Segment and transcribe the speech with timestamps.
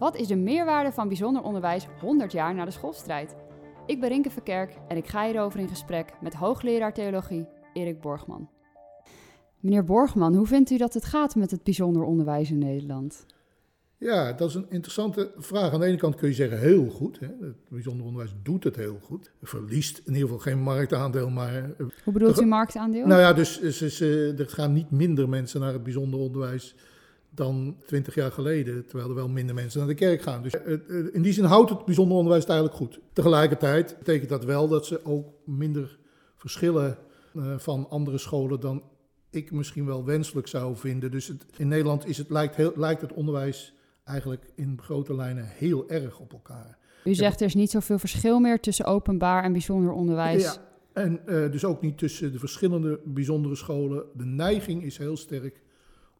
[0.00, 3.34] Wat is de meerwaarde van bijzonder onderwijs 100 jaar na de schoolstrijd?
[3.86, 8.48] Ik ben Rinke Verkerk en ik ga hierover in gesprek met hoogleraar theologie Erik Borgman.
[9.60, 13.26] Meneer Borgman, hoe vindt u dat het gaat met het bijzonder onderwijs in Nederland?
[13.98, 15.72] Ja, dat is een interessante vraag.
[15.72, 17.18] Aan de ene kant kun je zeggen heel goed.
[17.20, 17.26] Hè.
[17.26, 19.30] Het bijzonder onderwijs doet het heel goed.
[19.42, 21.54] Verliest in ieder geval geen marktaandeel, maar...
[21.54, 23.06] eh, Hoe bedoelt u marktaandeel?
[23.06, 26.74] Nou ja, dus ze- ze- er gaan niet minder mensen naar het bijzonder onderwijs
[27.30, 28.86] dan twintig jaar geleden.
[28.86, 30.42] Terwijl er wel minder mensen naar de kerk gaan.
[30.42, 30.80] Dus eh, eh,
[31.12, 33.00] in die zin houdt het bijzonder onderwijs het eigenlijk goed.
[33.12, 35.98] Tegelijkertijd betekent dat wel dat ze ook minder
[36.36, 36.98] verschillen
[37.34, 38.82] eh, van andere scholen dan
[39.30, 41.10] ik misschien wel wenselijk zou vinden.
[41.10, 45.44] Dus het, in Nederland is het, lijkt, heel, lijkt het onderwijs eigenlijk in grote lijnen
[45.46, 46.78] heel erg op elkaar.
[47.04, 50.42] u zegt er is niet zoveel verschil meer tussen openbaar en bijzonder onderwijs.
[50.42, 50.56] Ja,
[50.92, 51.20] en
[51.50, 54.04] dus ook niet tussen de verschillende bijzondere scholen.
[54.14, 55.60] De neiging is heel sterk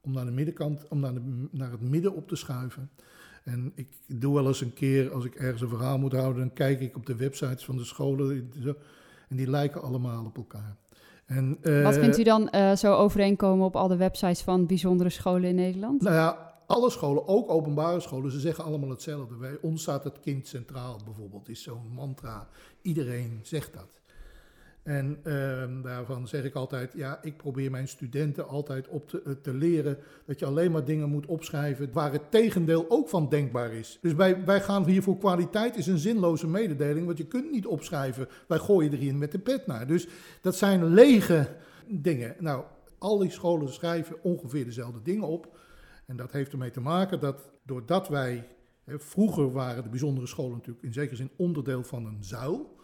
[0.00, 2.90] om naar de middenkant, om naar, de, naar het midden op te schuiven.
[3.44, 6.52] En ik doe wel eens een keer, als ik ergens een verhaal moet houden, dan
[6.52, 8.50] kijk ik op de websites van de scholen.
[9.28, 10.76] En die lijken allemaal op elkaar.
[11.26, 15.10] En, eh, Wat vindt u dan eh, zo overeenkomen op al de websites van bijzondere
[15.10, 16.02] scholen in Nederland?
[16.02, 19.34] Nou ja, alle scholen, ook openbare scholen, ze zeggen allemaal hetzelfde.
[19.34, 22.48] Bij ons staat het kind centraal bijvoorbeeld, is zo'n mantra.
[22.82, 23.99] Iedereen zegt dat.
[24.82, 29.32] En ehm, daarvan zeg ik altijd, ja, ik probeer mijn studenten altijd op te, eh,
[29.32, 33.72] te leren dat je alleen maar dingen moet opschrijven waar het tegendeel ook van denkbaar
[33.72, 33.98] is.
[34.02, 37.66] Dus wij, wij gaan hier voor kwaliteit, is een zinloze mededeling, want je kunt niet
[37.66, 39.86] opschrijven, wij gooien er met de pet naar.
[39.86, 40.08] Dus
[40.40, 41.48] dat zijn lege
[41.86, 42.34] dingen.
[42.38, 42.64] Nou,
[42.98, 45.58] al die scholen schrijven ongeveer dezelfde dingen op.
[46.06, 48.48] En dat heeft ermee te maken dat doordat wij,
[48.84, 52.78] hè, vroeger waren de bijzondere scholen natuurlijk in zekere zin onderdeel van een zuil.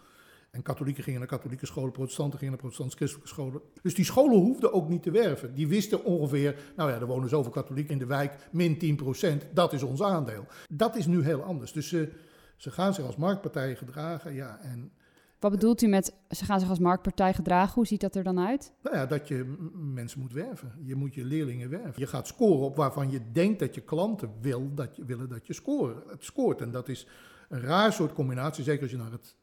[0.57, 3.61] En katholieken gingen naar katholieke scholen, protestanten gingen naar protestants-christelijke scholen.
[3.83, 5.55] Dus die scholen hoefden ook niet te werven.
[5.55, 8.99] Die wisten ongeveer, nou ja, er wonen zoveel katholieken in de wijk, min
[9.47, 10.47] 10%, dat is ons aandeel.
[10.69, 11.73] Dat is nu heel anders.
[11.73, 12.13] Dus ze,
[12.57, 14.59] ze gaan zich als marktpartij gedragen, ja.
[14.61, 14.93] En
[15.39, 17.75] Wat bedoelt u met ze gaan zich als marktpartij gedragen?
[17.75, 18.73] Hoe ziet dat er dan uit?
[18.83, 20.73] Nou ja, dat je mensen moet werven.
[20.83, 22.01] Je moet je leerlingen werven.
[22.01, 25.47] Je gaat scoren op waarvan je denkt dat je klanten wil dat je, willen dat
[25.47, 26.61] je scoren, het scoort.
[26.61, 27.07] En dat is
[27.49, 29.37] een raar soort combinatie, zeker als je naar het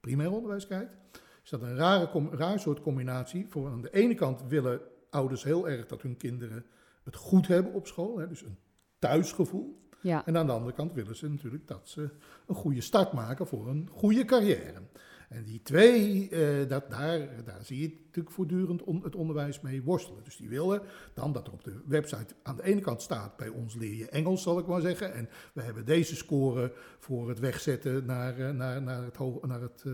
[0.00, 0.96] primair onderwijs kijkt.
[1.44, 3.46] Is dat een rare, raar soort combinatie.
[3.48, 6.64] Voor aan de ene kant willen ouders heel erg dat hun kinderen
[7.02, 8.18] het goed hebben op school.
[8.18, 8.58] Hè, dus een
[8.98, 9.86] thuisgevoel.
[10.00, 10.26] Ja.
[10.26, 12.10] En aan de andere kant willen ze natuurlijk dat ze
[12.46, 14.82] een goede start maken voor een goede carrière.
[15.28, 20.24] En die twee, eh, dat, daar, daar zie je natuurlijk voortdurend het onderwijs mee worstelen.
[20.24, 20.82] Dus die willen
[21.14, 24.08] dan dat er op de website aan de ene kant staat, bij ons leer je
[24.08, 25.14] Engels, zal ik maar zeggen.
[25.14, 29.82] En we hebben deze score voor het wegzetten naar, eh, naar, naar, het, naar het,
[29.86, 29.92] eh,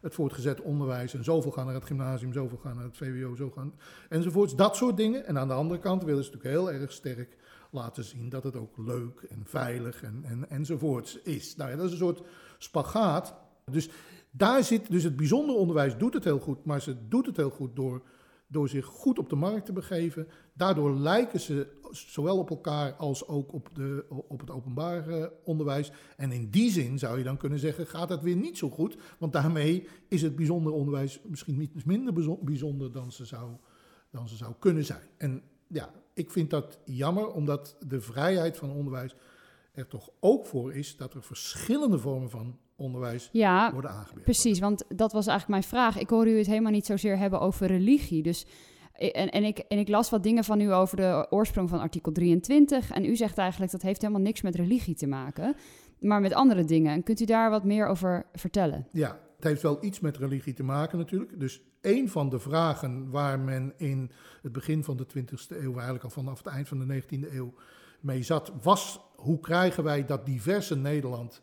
[0.00, 1.14] het voortgezet onderwijs.
[1.14, 3.74] En zoveel gaan naar het gymnasium, zoveel gaan naar het VWO, zo gaan,
[4.08, 4.56] enzovoorts.
[4.56, 5.26] Dat soort dingen.
[5.26, 7.36] En aan de andere kant willen ze natuurlijk heel erg sterk
[7.70, 11.56] laten zien dat het ook leuk en veilig en, en, enzovoorts is.
[11.56, 12.22] Nou ja, dat is een soort
[12.58, 13.34] spagaat.
[13.70, 13.88] Dus
[14.36, 17.50] daar zit, dus het bijzonder onderwijs doet het heel goed, maar ze doet het heel
[17.50, 18.02] goed door,
[18.46, 20.28] door zich goed op de markt te begeven.
[20.52, 25.92] Daardoor lijken ze zowel op elkaar als ook op, de, op het openbaar eh, onderwijs.
[26.16, 28.96] En in die zin zou je dan kunnen zeggen, gaat het weer niet zo goed,
[29.18, 33.50] want daarmee is het bijzonder onderwijs misschien niet minder bijzo- bijzonder dan ze zou,
[34.10, 35.08] dan ze zou kunnen zijn.
[35.16, 39.14] En ja, ik vind dat jammer, omdat de vrijheid van onderwijs
[39.74, 44.24] er toch ook voor is dat er verschillende vormen van onderwijs Ja, worden aangebied.
[44.24, 44.58] precies.
[44.58, 45.98] Want dat was eigenlijk mijn vraag.
[45.98, 48.22] Ik hoor u het helemaal niet zozeer hebben over religie.
[48.22, 48.46] Dus,
[48.92, 52.12] en, en, ik, en ik las wat dingen van u over de oorsprong van artikel
[52.12, 52.90] 23.
[52.90, 55.56] En u zegt eigenlijk dat heeft helemaal niks met religie te maken,
[56.00, 56.92] maar met andere dingen.
[56.92, 58.88] En kunt u daar wat meer over vertellen?
[58.92, 61.40] Ja, het heeft wel iets met religie te maken natuurlijk.
[61.40, 64.10] Dus een van de vragen waar men in
[64.42, 67.54] het begin van de 20e eeuw, eigenlijk al vanaf het eind van de 19e eeuw,
[68.00, 71.42] mee zat, was hoe krijgen wij dat diverse Nederland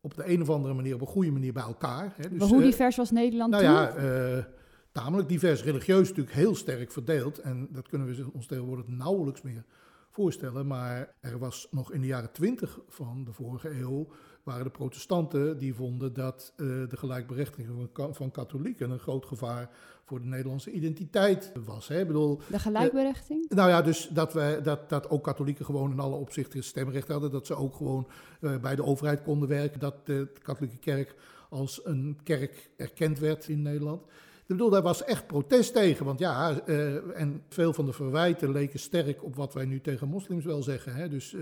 [0.00, 2.14] op de een of andere manier, op een goede manier bij elkaar.
[2.16, 2.28] Hè?
[2.28, 3.72] Dus, maar hoe eh, divers was Nederland Nou toen?
[3.72, 4.44] ja, eh,
[4.92, 5.62] tamelijk divers.
[5.62, 7.38] Religieus natuurlijk heel sterk verdeeld.
[7.38, 9.64] En dat kunnen we ons tegenwoordig nauwelijks meer
[10.10, 10.66] voorstellen.
[10.66, 14.08] Maar er was nog in de jaren twintig van de vorige eeuw...
[14.46, 18.90] waren de protestanten die vonden dat eh, de gelijkberechtiging van, van katholieken...
[18.90, 19.70] een groot gevaar
[20.04, 21.88] voor de Nederlandse identiteit was.
[21.88, 22.00] Hè?
[22.00, 23.48] Ik bedoel, De gelijkberechtiging?
[23.48, 27.30] nou ja, dus dat, wij, dat, dat ook katholieken gewoon in alle opzichten stemrecht hadden.
[27.30, 28.08] Dat ze ook gewoon
[28.40, 29.80] eh, bij de overheid konden werken.
[29.80, 31.14] Dat de katholieke kerk
[31.50, 34.02] als een kerk erkend werd in Nederland.
[34.46, 36.04] Ik bedoel, daar was echt protest tegen.
[36.04, 40.08] Want ja, eh, en veel van de verwijten leken sterk op wat wij nu tegen
[40.08, 40.94] moslims wel zeggen.
[40.94, 41.08] Hè?
[41.08, 41.40] Dus eh,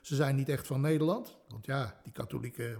[0.00, 1.36] ze zijn niet echt van Nederland.
[1.48, 2.78] Want ja, die katholieken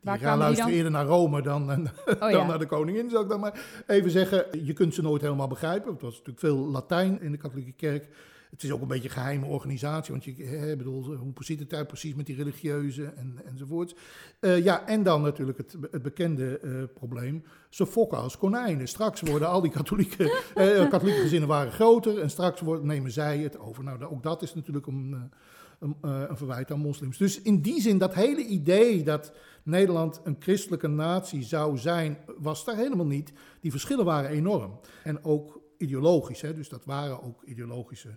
[0.00, 0.76] die gaan luisteren dan?
[0.76, 2.46] eerder naar Rome dan, dan Oh dan ja.
[2.46, 4.64] naar de koningin, zou ik dan maar even zeggen.
[4.64, 5.92] Je kunt ze nooit helemaal begrijpen.
[5.92, 8.08] Het was natuurlijk veel Latijn in de katholieke kerk.
[8.50, 11.70] Het is ook een beetje een geheime organisatie, want je hè, bedoel, hoe zit het
[11.70, 13.94] daar precies met die religieuze en, enzovoorts.
[14.40, 18.88] Uh, ja, en dan natuurlijk het, het bekende uh, probleem, ze fokken als konijnen.
[18.88, 23.38] Straks worden al die katholieke, uh, katholieke gezinnen waren groter en straks worden, nemen zij
[23.38, 23.84] het over.
[23.84, 25.30] Nou, ook dat is natuurlijk een,
[25.78, 27.18] een, een verwijt aan moslims.
[27.18, 29.32] Dus in die zin, dat hele idee dat
[29.62, 33.32] Nederland een christelijke natie zou zijn, was daar helemaal niet.
[33.60, 34.80] Die verschillen waren enorm.
[35.02, 38.16] En ook ideologisch, hè, dus dat waren ook ideologische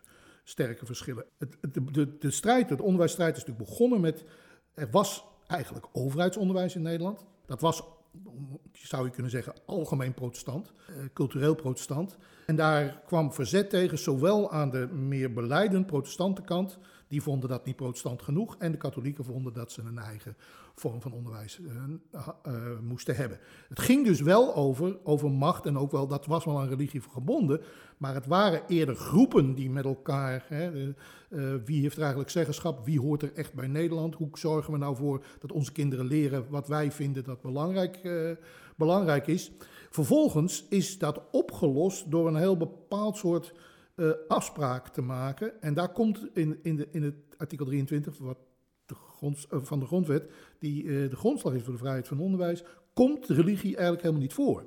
[0.50, 1.26] sterke verschillen.
[1.38, 4.24] Het, de, de, de strijd, de onderwijsstrijd is natuurlijk begonnen met,
[4.74, 7.26] er was eigenlijk overheidsonderwijs in Nederland.
[7.46, 7.84] Dat was,
[8.72, 12.18] zou je kunnen zeggen, algemeen protestant, eh, cultureel protestant.
[12.46, 16.80] En daar kwam verzet tegen, zowel aan de meer beleidend protestantenkant,
[17.10, 20.36] die vonden dat niet protestant genoeg, en de katholieken vonden dat ze een eigen
[20.76, 21.72] vorm van onderwijs uh,
[22.48, 23.40] uh, moesten hebben.
[23.70, 27.02] Het ging dus wel over, over macht en ook wel, dat was wel aan religie
[27.02, 27.62] gebonden,
[27.98, 30.72] maar het waren eerder groepen die met elkaar, hè,
[31.30, 34.80] uh, wie heeft er eigenlijk zeggenschap, wie hoort er echt bij Nederland, hoe zorgen we
[34.80, 38.00] nou voor dat onze kinderen leren wat wij vinden dat belangrijk,
[38.76, 39.52] belangrijk is.
[39.90, 43.54] Vervolgens is dat opgelost door een heel bepaald soort
[44.28, 45.62] afspraak te maken.
[45.62, 48.38] En daar komt in, in, de, in het artikel 23, wat
[48.86, 52.20] de grond, eh, van de grondwet, die uh, de grondslag is voor de vrijheid van
[52.20, 52.64] onderwijs,
[52.94, 54.66] komt religie eigenlijk helemaal niet voor.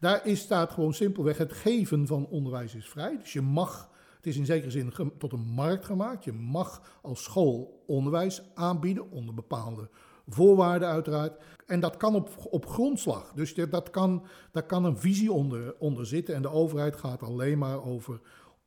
[0.00, 3.18] Daar is, staat gewoon simpelweg het geven van onderwijs is vrij.
[3.18, 7.22] Dus je mag, het is in zekere zin tot een markt gemaakt, je mag als
[7.22, 9.88] school onderwijs aanbieden onder bepaalde
[10.28, 11.42] voorwaarden uiteraard.
[11.66, 13.32] En dat kan op, op grondslag.
[13.32, 16.34] Dus dat kan, daar kan een visie onder, onder zitten.
[16.34, 18.20] En de overheid gaat alleen maar over,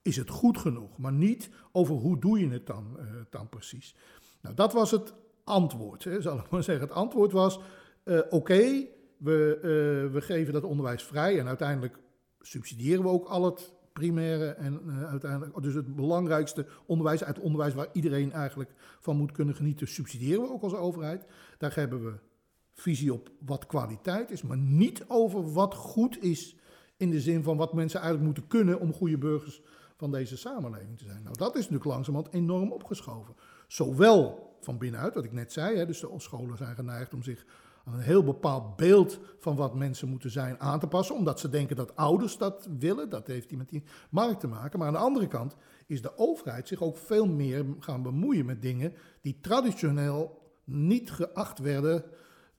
[0.06, 0.98] is het goed genoeg?
[0.98, 3.96] Maar niet over hoe doe je het dan, uh, dan precies.
[4.42, 5.14] Nou, dat was het
[5.44, 6.88] antwoord, hè, zal ik maar zeggen.
[6.88, 7.60] Het antwoord was,
[8.04, 8.86] uh, oké,
[9.18, 12.00] we, uh, we geven dat onderwijs vrij en uiteindelijk
[12.42, 17.90] subsidiëren we ook al het primaire en uiteindelijk, dus het belangrijkste onderwijs, uit onderwijs waar
[17.92, 21.26] iedereen eigenlijk van moet kunnen genieten, subsidiëren we ook als overheid.
[21.58, 22.14] Daar hebben we
[22.74, 26.56] visie op wat kwaliteit is, maar niet over wat goed is
[26.98, 29.62] in de zin van wat mensen eigenlijk moeten kunnen om goede burgers
[29.96, 31.24] van deze samenleving te zijn.
[31.24, 33.36] Nou, dat is natuurlijk langzamerhand enorm opgeschoven.
[33.68, 37.46] Zowel van binnenuit, wat ik net zei, hè, dus de scholen zijn geneigd om zich
[37.86, 41.50] aan een heel bepaald beeld van wat mensen moeten zijn aan te passen, omdat ze
[41.50, 43.10] denken dat ouders dat willen.
[43.10, 44.80] Dat heeft die met die markt te maken.
[44.80, 45.56] Maar aan de andere kant
[45.88, 51.60] is de overheid zich ook veel meer gaan bemoeien met dingen die traditioneel niet geacht
[51.60, 52.04] werden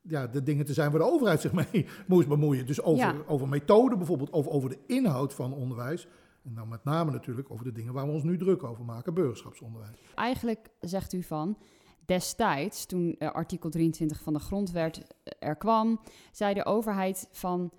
[0.08, 2.66] ja, de dingen te zijn waar de overheid zich mee moest bemoeien.
[2.66, 3.22] Dus over, ja.
[3.26, 6.08] over methoden bijvoorbeeld, of over de inhoud van onderwijs.
[6.46, 9.14] En dan met name natuurlijk over de dingen waar we ons nu druk over maken,
[9.14, 9.96] burgerschapsonderwijs.
[10.14, 11.58] Eigenlijk zegt u van,
[12.04, 16.00] destijds, toen uh, artikel 23 van de grondwet eh, er kwam,
[16.32, 17.72] zei de overheid van...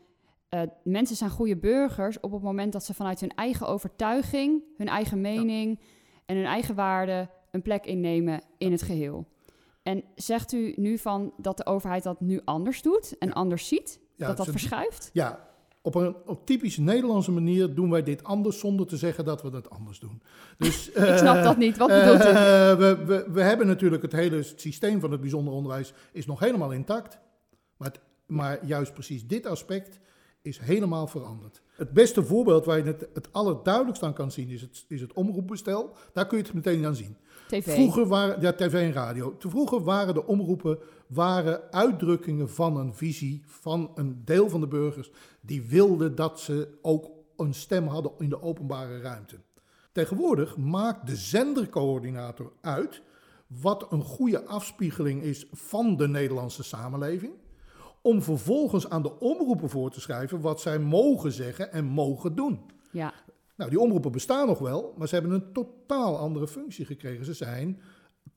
[0.50, 4.88] Uh, mensen zijn goede burgers op het moment dat ze vanuit hun eigen overtuiging, hun
[4.88, 5.86] eigen mening ja.
[6.26, 9.28] en hun eigen waarden een plek innemen in het geheel.
[9.84, 13.34] En zegt u nu van dat de overheid dat nu anders doet en ja.
[13.34, 14.00] anders ziet?
[14.18, 15.10] Dat dat verschuift?
[15.14, 15.47] Ja,
[15.88, 19.50] op een op typische Nederlandse manier doen wij dit anders zonder te zeggen dat we
[19.50, 20.22] dat anders doen.
[20.58, 21.78] Dus, Ik snap dat niet.
[21.78, 22.28] Wat bedoelt u?
[22.28, 22.34] Uh,
[22.76, 26.72] we, we, we, hebben natuurlijk het hele systeem van het bijzonder onderwijs is nog helemaal
[26.72, 27.18] intact.
[27.78, 30.00] Maar, het, maar juist precies dit aspect
[30.42, 31.62] is helemaal veranderd.
[31.76, 35.14] Het beste voorbeeld waar je het, het allerduidelijkst aan kan zien is het, is het
[35.14, 35.96] omroepbestel.
[36.14, 37.18] Daar kun je het meteen aan zien.
[37.48, 37.74] TV.
[37.74, 39.36] Vroeger waren, ja, tv en radio.
[39.40, 45.12] Vroeger waren de omroepen waren uitdrukkingen van een visie van een deel van de burgers
[45.42, 49.36] die wilden dat ze ook een stem hadden in de openbare ruimte.
[49.92, 53.02] Tegenwoordig maakt de zendercoördinator uit
[53.48, 57.34] wat een goede afspiegeling is van de Nederlandse samenleving,
[58.02, 62.60] om vervolgens aan de omroepen voor te schrijven wat zij mogen zeggen en mogen doen.
[62.92, 63.14] Ja.
[63.58, 67.26] Nou, die omroepen bestaan nog wel, maar ze hebben een totaal andere functie gekregen.
[67.26, 67.82] Ze zijn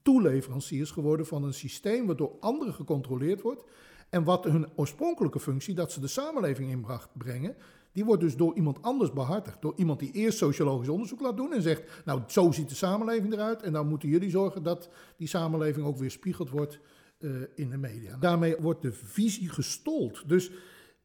[0.01, 3.63] toeleveranciers geworden van een systeem wat door anderen gecontroleerd wordt.
[4.09, 6.85] En wat hun oorspronkelijke functie, dat ze de samenleving in
[7.17, 7.55] brengen,
[7.91, 9.61] die wordt dus door iemand anders behartigd.
[9.61, 13.33] Door iemand die eerst sociologisch onderzoek laat doen en zegt, nou zo ziet de samenleving
[13.33, 13.61] eruit.
[13.61, 16.79] En dan moeten jullie zorgen dat die samenleving ook weer spiegeld wordt
[17.19, 18.17] uh, in de media.
[18.17, 20.29] Daarmee wordt de visie gestold.
[20.29, 20.53] Dus uh,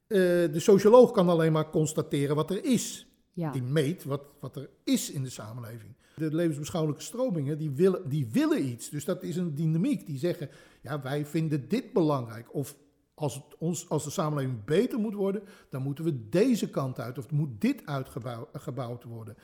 [0.09, 3.07] de socioloog kan alleen maar constateren wat er is.
[3.37, 5.95] Die meet wat, wat er is in de samenleving.
[6.15, 8.89] De levensbeschouwelijke stromingen, die willen, die willen iets.
[8.89, 10.07] Dus dat is een dynamiek.
[10.07, 10.49] Die zeggen,
[10.81, 12.55] ja, wij vinden dit belangrijk.
[12.55, 12.77] Of
[13.15, 17.19] als, het ons, als de samenleving beter moet worden, dan moeten we deze kant uit.
[17.19, 19.37] Of moet dit uitgebouwd worden.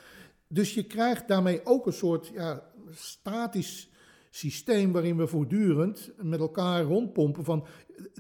[0.49, 3.91] Dus je krijgt daarmee ook een soort ja, statisch
[4.31, 7.67] systeem waarin we voortdurend met elkaar rondpompen van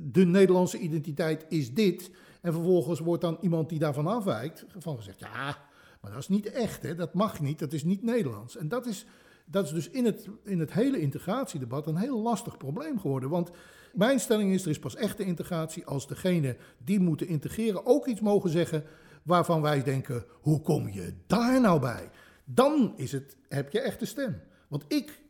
[0.02, 2.10] de Nederlandse identiteit is dit.
[2.42, 5.58] En vervolgens wordt dan iemand die daarvan afwijkt van gezegd, ja,
[6.00, 6.94] Maar dat is niet echt, hè?
[6.94, 8.56] dat mag niet, dat is niet Nederlands.
[8.56, 9.06] En dat is,
[9.44, 13.28] dat is dus in het, in het hele integratiedebat een heel lastig probleem geworden.
[13.28, 13.50] Want
[13.92, 18.20] mijn stelling is, er is pas echte integratie als degene die moeten integreren ook iets
[18.20, 18.84] mogen zeggen
[19.22, 22.10] waarvan wij denken, hoe kom je daar nou bij?
[22.44, 24.40] Dan is het, heb je echte stem.
[24.68, 25.20] Want ik,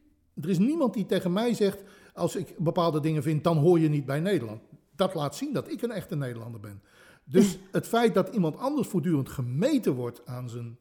[0.40, 1.82] er is niemand die tegen mij zegt,
[2.14, 4.60] als ik bepaalde dingen vind, dan hoor je niet bij Nederland.
[4.96, 6.82] Dat laat zien dat ik een echte Nederlander ben.
[7.32, 10.78] Dus het feit dat iemand anders voortdurend gemeten wordt aan zijn,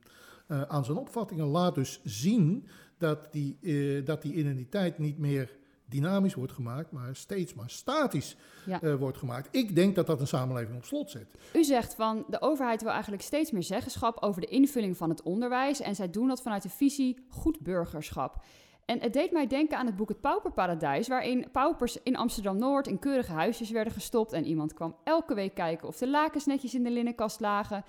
[0.47, 2.67] uh, aan zijn opvattingen, laat dus zien
[2.97, 8.35] dat die, uh, dat die identiteit niet meer dynamisch wordt gemaakt, maar steeds maar statisch
[8.65, 8.81] ja.
[8.83, 9.47] uh, wordt gemaakt.
[9.51, 11.35] Ik denk dat dat een samenleving op slot zet.
[11.53, 15.21] U zegt van de overheid wil eigenlijk steeds meer zeggenschap over de invulling van het
[15.21, 18.43] onderwijs en zij doen dat vanuit de visie goed burgerschap.
[18.91, 22.99] En het deed mij denken aan het boek Het Pauperparadijs, waarin paupers in Amsterdam-Noord in
[22.99, 26.83] keurige huisjes werden gestopt en iemand kwam elke week kijken of de lakens netjes in
[26.83, 27.83] de linnenkast lagen.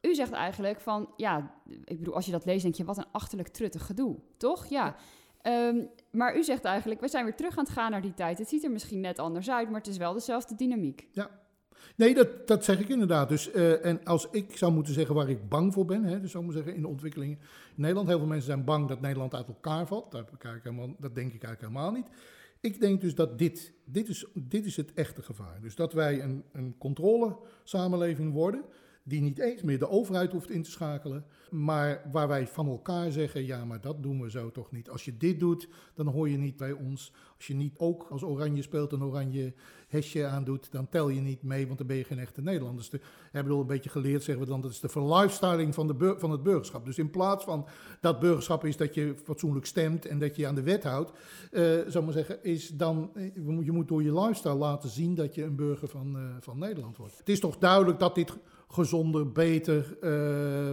[0.00, 3.10] U zegt eigenlijk van, ja, ik bedoel, als je dat leest denk je, wat een
[3.12, 4.66] achterlijk truttig gedoe, toch?
[4.66, 4.94] Ja.
[5.42, 8.38] Um, maar u zegt eigenlijk, we zijn weer terug aan het gaan naar die tijd.
[8.38, 11.08] Het ziet er misschien net anders uit, maar het is wel dezelfde dynamiek.
[11.12, 11.30] Ja,
[11.96, 13.28] Nee, dat, dat zeg ik inderdaad.
[13.28, 16.30] Dus, uh, en als ik zou moeten zeggen waar ik bang voor ben, hè, dus
[16.30, 17.38] zou ik zeggen in de ontwikkelingen
[17.76, 20.10] in Nederland, heel veel mensen zijn bang dat Nederland uit elkaar valt.
[20.10, 22.06] Dat, helemaal, dat denk ik eigenlijk helemaal niet.
[22.60, 25.60] Ik denk dus dat dit, dit, is, dit is het echte gevaar.
[25.60, 28.64] Dus dat wij een, een controle-samenleving worden
[29.02, 33.12] die niet eens meer de overheid hoeft in te schakelen, maar waar wij van elkaar
[33.12, 34.90] zeggen, ja, maar dat doen we zo toch niet.
[34.90, 37.12] Als je dit doet, dan hoor je niet bij ons.
[37.36, 39.54] Als je niet ook als oranje speelt een oranje
[39.90, 42.78] hesje aandoet, dan tel je niet mee, want dan ben je geen echte Nederlander.
[42.90, 43.00] Dus we
[43.32, 46.42] hebben al een beetje geleerd, zeggen we dan, dat is de verlifestyling van, van het
[46.42, 46.84] burgerschap.
[46.84, 47.66] Dus in plaats van
[48.00, 51.12] dat burgerschap is dat je fatsoenlijk stemt en dat je aan de wet houdt,
[51.50, 55.34] uh, zou maar zeggen, is dan, eh, je moet door je lifestyle laten zien dat
[55.34, 57.18] je een burger van, uh, van Nederland wordt.
[57.18, 58.36] Het is toch duidelijk dat dit
[58.68, 59.96] gezonder, beter,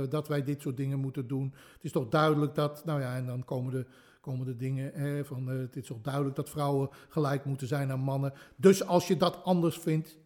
[0.10, 1.54] dat wij dit soort dingen moeten doen.
[1.74, 3.86] Het is toch duidelijk dat, nou ja, en dan komen de,
[4.28, 7.92] komen de dingen hè, van, uh, het is toch duidelijk dat vrouwen gelijk moeten zijn
[7.92, 8.34] aan mannen.
[8.56, 10.18] Dus als je dat anders vindt,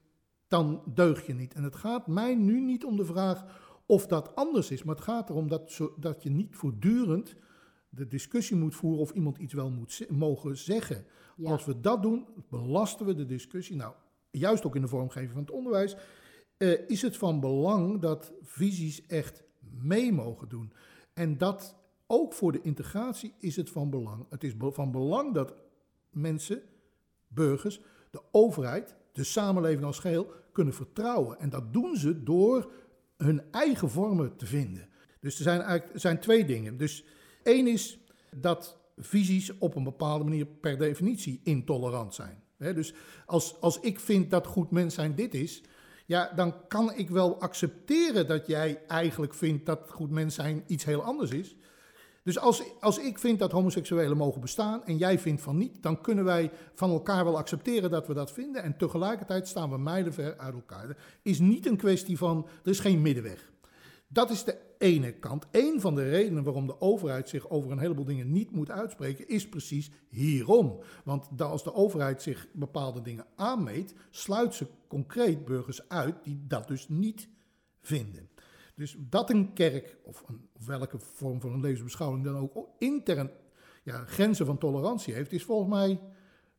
[0.47, 1.53] dan deug je niet.
[1.53, 3.45] En het gaat mij nu niet om de vraag
[3.85, 7.35] of dat anders is, maar het gaat erom dat, zo, dat je niet voortdurend
[7.89, 11.05] de discussie moet voeren of iemand iets wel moet mogen zeggen.
[11.35, 11.51] Ja.
[11.51, 13.75] Als we dat doen, belasten we de discussie.
[13.75, 13.93] Nou,
[14.31, 15.95] juist ook in de vormgeving van het onderwijs
[16.57, 20.73] uh, is het van belang dat visies echt mee mogen doen.
[21.13, 21.75] En dat
[22.11, 24.25] ook voor de integratie is het van belang.
[24.29, 25.53] Het is van belang dat
[26.09, 26.61] mensen,
[27.27, 31.39] burgers, de overheid, de samenleving als geheel kunnen vertrouwen.
[31.39, 32.71] En dat doen ze door
[33.17, 34.89] hun eigen vormen te vinden.
[35.19, 36.77] Dus er zijn eigenlijk er zijn twee dingen.
[36.77, 37.05] Dus
[37.43, 37.99] één is
[38.35, 42.43] dat visies op een bepaalde manier per definitie intolerant zijn.
[42.57, 42.93] dus
[43.25, 45.63] als, als ik vind dat goed mens zijn dit is,
[46.05, 50.83] ja, dan kan ik wel accepteren dat jij eigenlijk vindt dat goed mens zijn iets
[50.83, 51.55] heel anders is.
[52.23, 56.01] Dus als, als ik vind dat homoseksuelen mogen bestaan en jij vindt van niet, dan
[56.01, 58.63] kunnen wij van elkaar wel accepteren dat we dat vinden.
[58.63, 60.97] En tegelijkertijd staan we mijlenver uit elkaar.
[61.21, 63.51] Is niet een kwestie van, er is geen middenweg.
[64.07, 65.47] Dat is de ene kant.
[65.51, 69.27] Een van de redenen waarom de overheid zich over een heleboel dingen niet moet uitspreken,
[69.27, 70.79] is precies hierom.
[71.03, 76.67] Want als de overheid zich bepaalde dingen aanmeet, sluit ze concreet burgers uit die dat
[76.67, 77.27] dus niet
[77.81, 78.29] vinden.
[78.75, 83.31] Dus dat een kerk, of, een, welke vorm van een levensbeschouwing dan ook, intern
[83.83, 85.99] ja, grenzen van tolerantie heeft, is volgens mij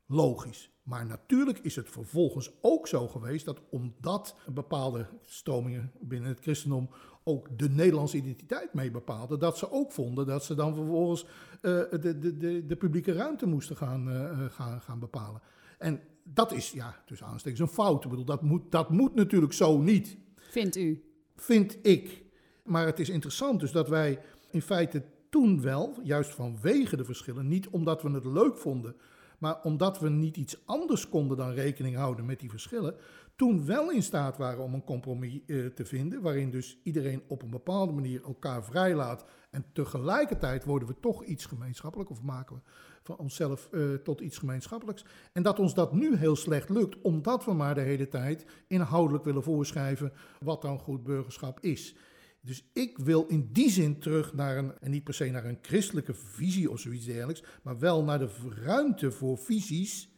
[0.07, 0.71] logisch.
[0.83, 6.91] Maar natuurlijk is het vervolgens ook zo geweest dat omdat bepaalde stromingen binnen het christendom
[7.25, 11.31] ook de Nederlandse identiteit mee bepaalden, dat ze ook vonden dat ze dan vervolgens uh,
[11.61, 15.41] de, de, de, de, publieke ruimte moesten gaan, uh, gaan, gaan bepalen.
[15.79, 18.05] En dat is, ja, tussen aanstekens een fout.
[18.05, 20.17] Ik bedoel, dat moet, dat moet natuurlijk zo niet.
[20.37, 21.12] Vindt u?
[21.43, 22.23] Vind ik.
[22.63, 24.19] Maar het is interessant dus dat wij
[24.51, 28.97] in feite toen wel, juist vanwege de verschillen, niet omdat we het leuk vonden,
[29.39, 32.95] maar omdat we niet iets anders konden dan rekening houden met die verschillen,
[33.43, 37.43] toen wel in staat waren om een compromis uh, te vinden, waarin dus iedereen op
[37.43, 42.63] een bepaalde manier elkaar vrijlaat en tegelijkertijd worden we toch iets gemeenschappelijk of maken we
[43.03, 45.05] van onszelf uh, tot iets gemeenschappelijks.
[45.33, 49.25] En dat ons dat nu heel slecht lukt, omdat we maar de hele tijd inhoudelijk
[49.25, 51.97] willen voorschrijven wat dan goed burgerschap is.
[52.41, 55.59] Dus ik wil in die zin terug naar een, en niet per se naar een
[55.63, 58.31] christelijke visie of zoiets dergelijks, maar wel naar de
[58.65, 60.09] ruimte voor visies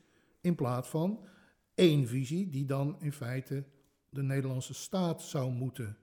[0.40, 1.32] in plaats van
[1.74, 3.64] één visie die dan in feite
[4.08, 5.96] de Nederlandse staat zou moeten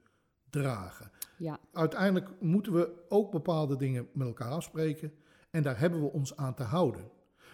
[0.50, 1.10] dragen.
[1.38, 1.58] Ja.
[1.72, 5.12] Uiteindelijk moeten we ook bepaalde dingen met elkaar afspreken
[5.50, 7.10] en daar hebben we ons aan te houden.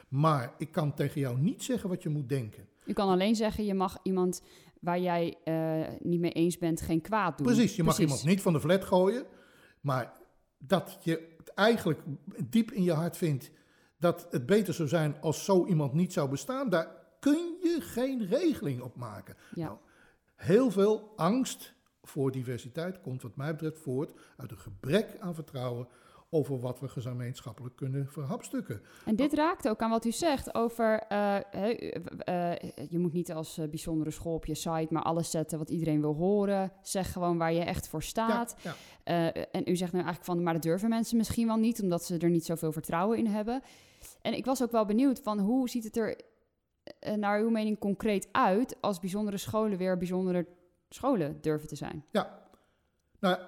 [0.08, 2.68] Maar ik kan tegen jou niet zeggen wat je moet denken.
[2.84, 4.42] Je kan alleen zeggen, je mag iemand
[4.80, 7.46] waar jij uh, niet mee eens bent geen kwaad doen.
[7.46, 9.24] Precies, je mag iemand niet van de flat gooien.
[9.80, 10.12] Maar
[10.58, 12.00] dat je het eigenlijk
[12.44, 13.50] diep in je hart vindt
[13.98, 18.26] dat het beter zou zijn als zo iemand niet zou bestaan, daar kun je geen
[18.26, 19.36] regeling op maken.
[19.54, 19.66] Ja.
[19.66, 19.78] Nou,
[20.34, 25.88] heel veel angst voor diversiteit komt wat mij betreft voort uit een gebrek aan vertrouwen
[26.30, 28.82] over wat we gemeenschappelijk kunnen verhapstukken.
[29.04, 33.32] En dit raakt ook aan wat u zegt over, eh, eh, eh, je moet niet
[33.32, 36.72] als bijzondere school op je site maar alles zetten wat iedereen wil horen.
[36.82, 38.56] Zeg gewoon waar je echt voor staat.
[38.62, 39.32] Ja, ja.
[39.32, 42.18] En u zegt nu eigenlijk van, maar dat durven mensen misschien wel niet, omdat ze
[42.18, 43.62] er niet zoveel vertrouwen in hebben.
[44.22, 46.20] En ik was ook wel benieuwd van, hoe ziet het er
[47.16, 50.46] naar uw mening concreet uit als bijzondere scholen weer bijzondere
[50.88, 52.04] scholen durven te zijn?
[53.20, 53.38] Nou,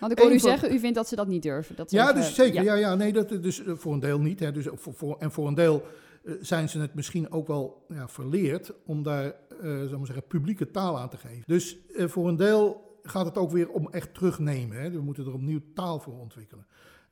[0.00, 1.76] Want ik hoor u van- zeggen, u vindt dat ze dat niet durven.
[1.76, 2.62] Dat ze Ja, dus zeker.
[2.62, 2.74] Ja.
[2.74, 4.40] Ja, nee, dat, dus eh, voor een deel niet.
[4.40, 5.82] Hè, dus voor, voor, en voor een deel
[6.24, 10.06] eh, zijn ze het misschien ook wel ja, verleerd om daar, eh zou ik maar
[10.06, 11.42] zeggen, publieke taal aan te geven.
[11.46, 14.76] Dus eh, voor een deel gaat het ook weer om echt terugnemen.
[14.80, 14.90] Hè.
[14.90, 16.66] We moeten er opnieuw taal voor ontwikkelen.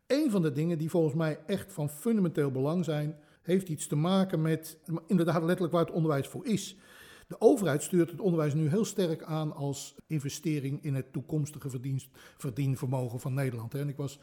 [0.07, 3.97] Een van de dingen die volgens mij echt van fundamenteel belang zijn, heeft iets te
[3.97, 6.77] maken met inderdaad letterlijk waar het onderwijs voor is.
[7.29, 11.69] De overheid stuurt het onderwijs nu heel sterk aan als investering in het toekomstige
[12.37, 13.75] verdienvermogen van Nederland.
[13.75, 14.19] En ik was,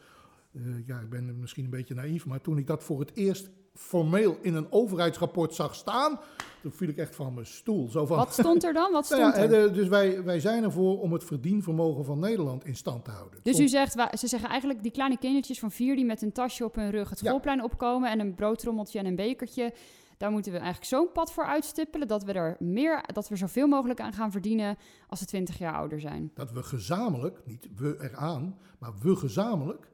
[0.54, 3.50] eh, ja, ik ben misschien een beetje naïef, maar toen ik dat voor het eerst
[3.74, 6.18] formeel in een overheidsrapport zag staan,
[6.62, 7.88] toen viel ik echt van mijn stoel.
[7.88, 8.92] Zo van, Wat stond er dan?
[8.92, 9.66] Wat Nou stond ja, er?
[9.68, 13.40] eh, dus wij, wij zijn ervoor om het verdienvermogen van Nederland in stand te houden.
[13.42, 16.64] Dus u zegt, ze zeggen eigenlijk die kleine kindertjes van vier die met een tasje
[16.64, 17.26] op hun rug het Ja.
[17.26, 19.72] schoolplein opkomen en een broodtrommeltje en een bekertje.
[20.16, 23.66] Daar moeten we eigenlijk zo'n pad voor uitstippelen dat we er meer, dat we zoveel
[23.66, 24.76] mogelijk aan gaan verdienen
[25.08, 26.30] als ze 20 jaar ouder zijn.
[26.34, 29.88] dat we gezamenlijk, niet we eraan, maar we gezamenlijk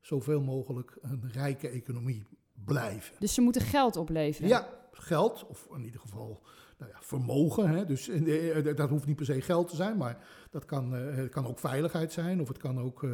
[0.00, 2.26] zoveel mogelijk een rijke economie
[2.64, 3.14] blijven.
[3.18, 4.48] Dus ze moeten geld opleveren.
[4.48, 6.42] Ja, geld, of in ieder geval
[6.78, 7.68] nou ja, vermogen.
[7.68, 7.84] Hè?
[7.84, 10.18] Dus eh, eh, dat hoeft niet per se geld te zijn, maar
[10.50, 12.40] dat kan, eh, het kan ook veiligheid zijn.
[12.40, 13.06] Of het kan ook,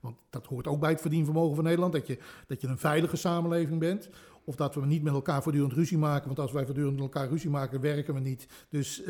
[0.00, 3.16] want dat hoort ook bij het verdienvermogen van Nederland, dat je, dat je een veilige
[3.16, 4.08] samenleving bent.
[4.44, 7.28] Of dat we niet met elkaar voortdurend ruzie maken, want als wij voortdurend met elkaar
[7.28, 8.46] ruzie maken, werken we niet.
[8.68, 9.02] Dus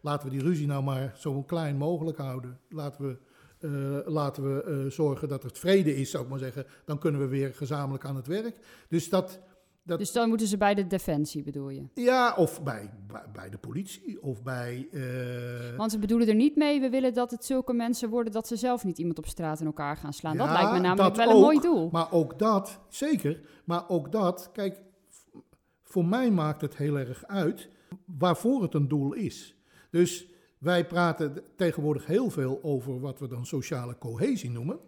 [0.00, 2.58] laten we die ruzie nou maar zo klein mogelijk houden.
[2.68, 3.18] Laten we,
[3.60, 3.70] eh,
[4.04, 6.66] laten we eh, zorgen dat het vrede is, zou ik maar zeggen.
[6.84, 8.56] Dan kunnen we weer gezamenlijk aan het werk.
[8.88, 9.40] Dus dat,
[9.82, 11.82] dat, Dus dan moeten ze bij de defensie, bedoel je?
[11.94, 14.88] ja, of bij, bij, bij de politie, of bij...
[14.92, 18.46] eh, Want ze bedoelen er niet mee, we willen dat het zulke mensen worden dat
[18.46, 20.36] ze zelf niet iemand op straat in elkaar gaan slaan.
[20.36, 21.88] dat lijkt me namelijk wel een mooi doel.
[21.92, 24.82] Maar ook dat, zeker, maar ook dat, kijk,
[25.82, 27.68] voor mij maakt het heel erg uit
[28.04, 29.54] waarvoor het een doel is.
[29.90, 30.26] Dus
[30.58, 34.78] wij praten tegenwoordig heel veel over wat we dan sociale cohesie noemen.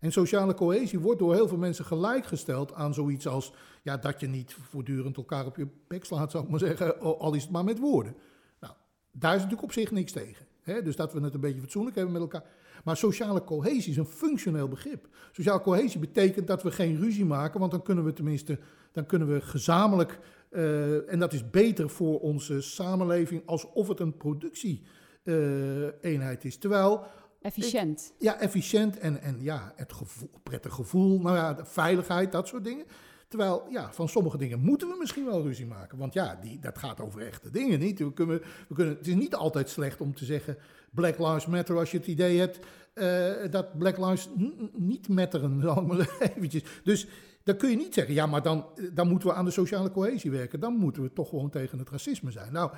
[0.00, 4.26] En sociale cohesie wordt door heel veel mensen gelijkgesteld aan zoiets als ja, dat je
[4.26, 7.64] niet voortdurend elkaar op je bek slaat, zou ik maar zeggen, al is het maar
[7.64, 8.14] met woorden.
[8.60, 8.74] Nou,
[9.12, 10.46] daar is natuurlijk op zich niks tegen.
[10.60, 10.82] Hè?
[10.82, 12.44] Dus dat we het een beetje fatsoenlijk hebben met elkaar.
[12.84, 15.08] Maar sociale cohesie is een functioneel begrip.
[15.32, 18.58] Sociale cohesie betekent dat we geen ruzie maken, want dan kunnen we tenminste,
[18.92, 20.18] dan kunnen we gezamenlijk,
[20.50, 26.56] eh, en dat is beter voor onze samenleving alsof het een productie-eenheid is.
[26.56, 27.04] Terwijl
[27.40, 28.12] Efficiënt.
[28.18, 32.64] ja, efficiënt en, en ja, het gevoel, prettig gevoel, nou ja, de veiligheid, dat soort
[32.64, 32.86] dingen.
[33.28, 35.98] Terwijl, ja, van sommige dingen moeten we misschien wel ruzie maken.
[35.98, 37.98] Want ja, die, dat gaat over echte dingen niet.
[37.98, 40.56] We kunnen, we kunnen, het is niet altijd slecht om te zeggen
[40.90, 42.58] Black Lives Matter als je het idee hebt
[42.94, 44.28] eh, dat Black Lives
[44.72, 46.62] niet matteren, zal ik maar eventjes.
[46.84, 47.06] Dus
[47.50, 50.30] dan kun je niet zeggen, ja, maar dan, dan moeten we aan de sociale cohesie
[50.30, 50.60] werken.
[50.60, 52.52] Dan moeten we toch gewoon tegen het racisme zijn.
[52.52, 52.70] Nou,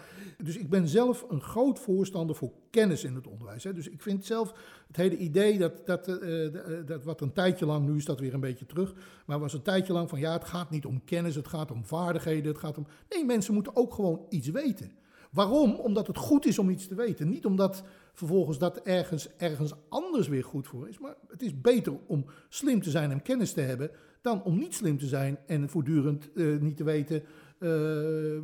[0.43, 3.65] dus ik ben zelf een groot voorstander voor kennis in het onderwijs.
[3.65, 3.73] Hè.
[3.73, 4.55] Dus ik vind zelf
[4.87, 8.21] het hele idee dat, dat, eh, eh, dat wat een tijdje lang, nu is dat
[8.21, 8.95] weer een beetje terug,
[9.27, 11.85] maar was een tijdje lang van ja, het gaat niet om kennis, het gaat om
[11.85, 12.87] vaardigheden, het gaat om...
[13.09, 14.93] Nee, mensen moeten ook gewoon iets weten.
[15.31, 15.75] Waarom?
[15.75, 17.29] Omdat het goed is om iets te weten.
[17.29, 17.83] Niet omdat
[18.13, 20.99] vervolgens dat ergens, ergens anders weer goed voor is.
[20.99, 23.91] Maar het is beter om slim te zijn en kennis te hebben...
[24.21, 27.23] dan om niet slim te zijn en voortdurend eh, niet te weten
[27.59, 27.69] eh,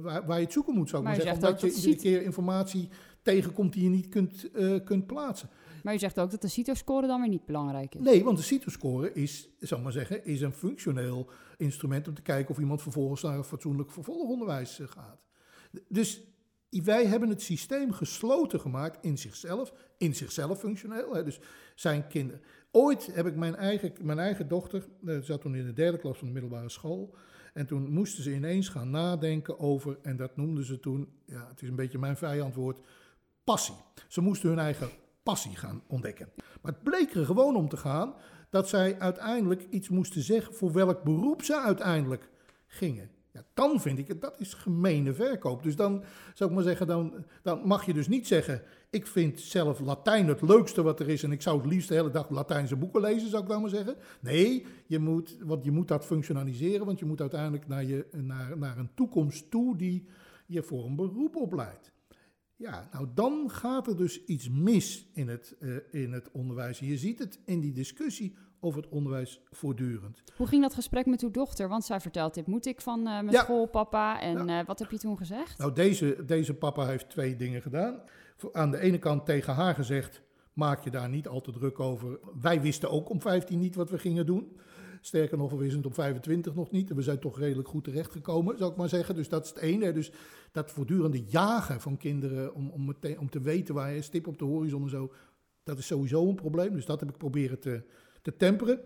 [0.02, 1.46] waar, waar je het zoeken moet, zou ik Maar je zeggen.
[1.46, 2.88] Omdat je iedere keer informatie
[3.22, 5.48] tegenkomt die je niet kunt, eh, kunt plaatsen.
[5.82, 8.00] Maar u zegt ook dat de CITO-score dan weer niet belangrijk is.
[8.00, 12.50] Nee, want de CITO-score is, zal maar zeggen, is een functioneel instrument om te kijken
[12.50, 15.26] of iemand vervolgens naar een fatsoenlijk vervolgonderwijs gaat.
[15.88, 16.22] Dus
[16.70, 21.14] wij hebben het systeem gesloten gemaakt in zichzelf, in zichzelf functioneel.
[21.14, 21.40] Hè, dus
[21.74, 22.42] zijn kinderen.
[22.70, 26.18] Ooit heb ik mijn eigen, mijn eigen dochter, eh, zat toen in de derde klas
[26.18, 27.14] van de middelbare school.
[27.54, 31.62] En toen moesten ze ineens gaan nadenken over, en dat noemden ze toen, ja, het
[31.62, 32.80] is een beetje mijn vijandwoord,
[33.44, 33.74] passie.
[34.08, 34.88] Ze moesten hun eigen
[35.22, 36.28] passie gaan ontdekken.
[36.62, 38.14] Maar het bleek er gewoon om te gaan
[38.50, 42.30] dat zij uiteindelijk iets moesten zeggen voor welk beroep ze uiteindelijk
[42.66, 43.10] gingen.
[43.32, 45.62] Ja, dan vind ik het, dat is gemene verkoop.
[45.62, 49.40] Dus dan zou ik maar zeggen, dan, dan mag je dus niet zeggen, ik vind
[49.40, 52.30] zelf Latijn het leukste wat er is en ik zou het liefst de hele dag
[52.30, 53.96] Latijnse boeken lezen, zou ik dan maar zeggen.
[54.20, 58.58] Nee, je moet, want je moet dat functionaliseren, want je moet uiteindelijk naar, je, naar,
[58.58, 60.06] naar een toekomst toe die
[60.46, 61.92] je voor een beroep opleidt.
[62.56, 66.78] Ja, nou dan gaat er dus iets mis in het, uh, in het onderwijs.
[66.78, 70.22] Je ziet het in die discussie over het onderwijs voortdurend.
[70.36, 71.68] Hoe ging dat gesprek met uw dochter?
[71.68, 73.42] Want zij vertelt, dit moet ik van uh, mijn ja.
[73.42, 74.20] school, papa.
[74.20, 74.60] En ja.
[74.60, 75.58] uh, wat heb je toen gezegd?
[75.58, 78.00] Nou, deze, deze papa heeft twee dingen gedaan.
[78.52, 82.18] Aan de ene kant tegen haar gezegd, maak je daar niet al te druk over.
[82.40, 84.56] Wij wisten ook om 15 niet wat we gingen doen.
[85.00, 86.90] Sterker nog, we wisten het op 25 nog niet.
[86.90, 89.14] En we zijn toch redelijk goed terechtgekomen, zou ik maar zeggen.
[89.14, 89.92] Dus dat is het ene.
[89.92, 90.12] Dus
[90.52, 94.38] dat voortdurende jagen van kinderen om, om, meteen, om te weten waar je stip op
[94.38, 95.12] de horizon en zo.
[95.62, 96.74] Dat is sowieso een probleem.
[96.74, 97.82] Dus dat heb ik proberen te,
[98.28, 98.80] te temperen.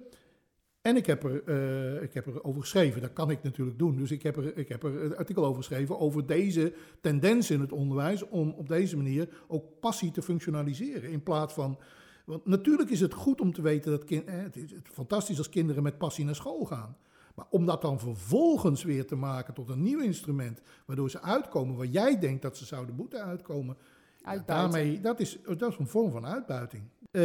[0.81, 3.97] En ik heb, er, uh, ik heb er over geschreven, dat kan ik natuurlijk doen.
[3.97, 7.61] Dus ik heb, er, ik heb er een artikel over geschreven over deze tendens in
[7.61, 11.11] het onderwijs om op deze manier ook passie te functionaliseren.
[11.11, 11.79] In plaats van.
[12.25, 15.49] Want natuurlijk is het goed om te weten dat kind, eh, het is fantastisch als
[15.49, 16.97] kinderen met passie naar school gaan.
[17.35, 21.77] Maar om dat dan vervolgens weer te maken tot een nieuw instrument, waardoor ze uitkomen
[21.77, 23.77] waar jij denkt dat ze zouden moeten uitkomen,
[24.25, 26.83] ja, daarmee, dat is, dat is een vorm van uitbuiting.
[27.13, 27.23] Uh,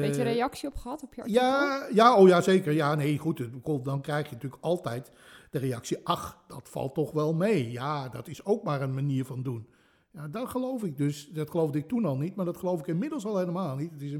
[0.00, 1.42] Beetje reactie op gehad op je artikel?
[1.42, 2.72] Ja, ja, oh ja, zeker.
[2.72, 3.48] Ja, nee, goed.
[3.82, 5.10] Dan krijg je natuurlijk altijd
[5.50, 7.70] de reactie, ach, dat valt toch wel mee.
[7.70, 9.66] Ja, dat is ook maar een manier van doen.
[10.10, 11.28] Ja, dat geloof ik dus.
[11.28, 13.90] Dat geloofde ik toen al niet, maar dat geloof ik inmiddels al helemaal niet.
[13.90, 14.12] Het is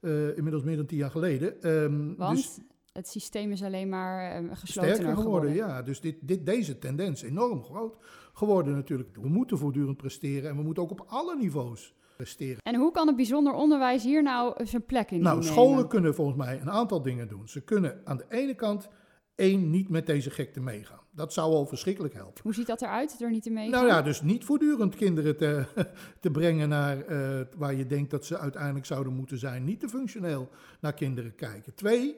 [0.00, 1.68] uh, inmiddels meer dan tien jaar geleden.
[1.70, 2.36] Um, Want?
[2.36, 2.58] Dus,
[2.92, 5.54] het systeem is alleen maar uh, gesloten sterker geworden, geworden.
[5.54, 7.96] Ja, dus dit, dit, deze tendens enorm groot
[8.32, 9.16] geworden natuurlijk.
[9.20, 12.62] We moeten voortdurend presteren en we moeten ook op alle niveaus presteren.
[12.62, 16.36] En hoe kan het bijzonder onderwijs hier nou zijn plek in Nou, scholen kunnen volgens
[16.36, 17.48] mij een aantal dingen doen.
[17.48, 18.88] Ze kunnen aan de ene kant
[19.34, 21.00] één niet met deze gekte meegaan.
[21.10, 22.42] Dat zou al verschrikkelijk helpen.
[22.42, 23.70] Hoe ziet dat eruit, er niet te meegaan?
[23.70, 25.64] Nou ja, dus niet voortdurend kinderen te,
[26.20, 29.64] te brengen naar uh, waar je denkt dat ze uiteindelijk zouden moeten zijn.
[29.64, 30.48] Niet te functioneel
[30.80, 31.74] naar kinderen kijken.
[31.74, 32.16] Twee,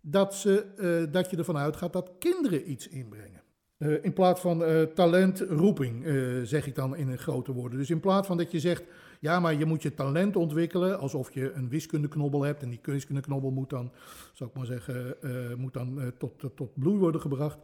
[0.00, 0.66] dat, ze,
[1.06, 3.42] uh, dat je ervan uitgaat dat kinderen iets inbrengen.
[3.78, 6.04] Uh, in plaats van talent, roeping,
[6.42, 7.78] zeg ik dan in grote woorden.
[7.78, 8.84] Dus in plaats van dat je zegt,
[9.20, 13.50] ja, maar je moet je talent ontwikkelen, alsof je een wiskundeknobbel hebt en die wiskundeknobbel
[13.50, 13.92] moet dan,
[14.32, 15.16] zou ik maar zeggen,
[15.56, 17.58] moet dan tot, tot, tot bloei worden gebracht.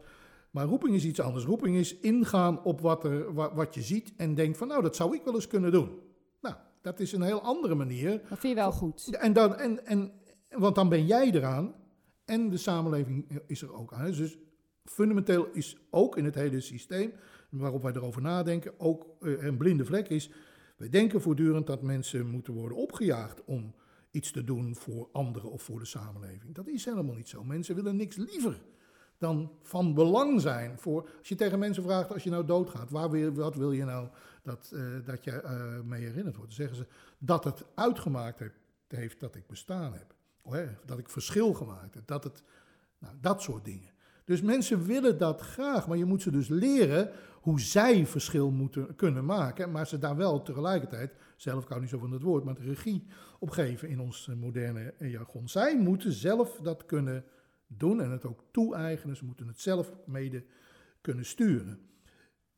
[0.51, 1.45] Maar roeping is iets anders.
[1.45, 4.95] Roeping is ingaan op wat, er, wat, wat je ziet en denkt van, nou, dat
[4.95, 5.89] zou ik wel eens kunnen doen.
[6.41, 8.09] Nou, dat is een heel andere manier.
[8.29, 9.15] Dat vind je wel goed.
[9.15, 10.11] En dan, en, en,
[10.49, 11.73] want dan ben jij eraan
[12.25, 14.11] en de samenleving is er ook aan.
[14.11, 14.37] Dus
[14.83, 17.13] fundamenteel is ook in het hele systeem,
[17.49, 20.29] waarop wij erover nadenken, ook uh, een blinde vlek is.
[20.75, 23.73] Wij denken voortdurend dat mensen moeten worden opgejaagd om
[24.11, 26.55] iets te doen voor anderen of voor de samenleving.
[26.55, 27.43] Dat is helemaal niet zo.
[27.43, 28.61] Mensen willen niks liever
[29.17, 30.79] dan van belang zijn.
[30.79, 34.07] Voor, als je tegen mensen vraagt, als je nou doodgaat, waar wat wil je nou
[34.43, 36.55] dat, uh, dat je uh, mee herinnerd wordt?
[36.55, 36.85] Dan zeggen ze
[37.17, 38.55] dat het uitgemaakt heeft,
[38.87, 40.13] heeft dat ik bestaan heb.
[40.85, 42.07] Dat ik verschil gemaakt heb.
[42.07, 42.43] Dat, het,
[42.97, 43.93] nou, dat soort dingen.
[44.25, 47.11] Dus mensen willen dat graag, maar je moet ze dus leren
[47.45, 51.97] hoe zij verschil moeten kunnen maken, maar ze daar wel tegelijkertijd, zelf kan niet zo
[51.97, 53.07] van het woord, maar de regie
[53.39, 55.47] op geven in ons eh, moderne jargon.
[55.49, 57.23] Zij moeten zelf dat kunnen
[57.67, 60.43] doen en het ook toe-eigenen, ze moeten het zelf mede
[61.01, 61.79] kunnen sturen.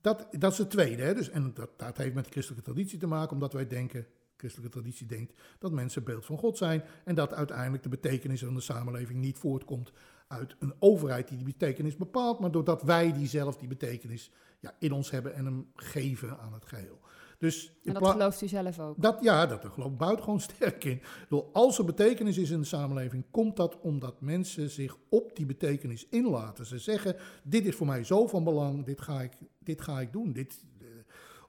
[0.01, 1.13] Dat, dat is het tweede, hè?
[1.13, 4.71] Dus, en dat, dat heeft met de christelijke traditie te maken, omdat wij denken christelijke
[4.71, 8.61] traditie denkt dat mensen beeld van God zijn en dat uiteindelijk de betekenis van de
[8.61, 9.91] samenleving niet voortkomt
[10.27, 14.75] uit een overheid die die betekenis bepaalt, maar doordat wij die zelf die betekenis ja,
[14.79, 16.99] in ons hebben en hem geven aan het geheel.
[17.37, 19.01] Dus en dat gelooft u zelf ook?
[19.01, 21.01] Dat, ja, dat geloof ik buitengewoon sterk in.
[21.29, 25.45] Door als er betekenis is in de samenleving, komt dat omdat mensen zich op die
[25.45, 26.65] betekenis inlaten.
[26.65, 30.13] Ze zeggen, dit is voor mij zo van belang, dit ga ik, dit ga ik
[30.13, 30.33] doen.
[30.33, 30.87] Dit, uh,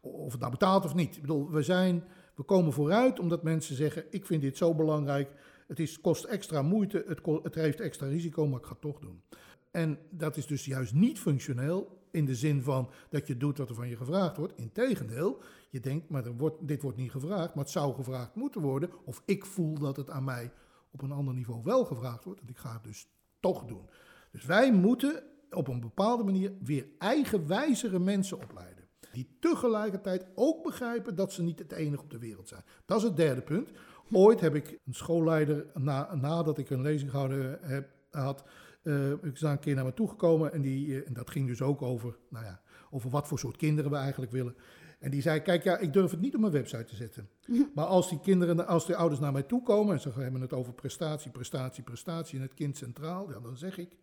[0.01, 1.14] of het nou betaalt of niet.
[1.14, 5.31] Ik bedoel, we, zijn, we komen vooruit omdat mensen zeggen, ik vind dit zo belangrijk,
[5.68, 8.98] het is, kost extra moeite, het, het heeft extra risico, maar ik ga het toch
[8.98, 9.22] doen.
[9.70, 13.68] En dat is dus juist niet functioneel in de zin van dat je doet wat
[13.68, 14.57] er van je gevraagd wordt.
[14.57, 18.61] Integendeel, je denkt, maar er wordt, dit wordt niet gevraagd, maar het zou gevraagd moeten
[18.61, 18.90] worden.
[19.04, 20.52] Of ik voel dat het aan mij
[20.90, 22.40] op een ander niveau wel gevraagd wordt.
[22.40, 23.09] En ik ga het dus
[23.40, 23.88] toch doen.
[24.33, 28.88] Dus wij moeten op een bepaalde manier weer eigenwijzere mensen opleiden.
[29.12, 32.62] Die tegelijkertijd ook begrijpen dat ze niet het enige op de wereld zijn.
[32.85, 33.70] Dat is het derde punt.
[34.12, 38.44] Ooit heb ik een schoolleider, na, nadat ik een lezing gehouden heb, had,
[38.83, 40.53] uh, is daar een keer naar me toegekomen.
[40.53, 43.57] En, die, uh, en dat ging dus ook over, nou ja, over wat voor soort
[43.57, 44.57] kinderen we eigenlijk willen.
[44.99, 47.29] En die zei, kijk, ja, ik durf het niet op mijn website te zetten.
[47.75, 50.53] Maar als die kinderen, als de ouders naar mij toe komen en ze hebben het
[50.53, 53.97] over prestatie, prestatie, prestatie en het kind centraal, ja, dan zeg ik,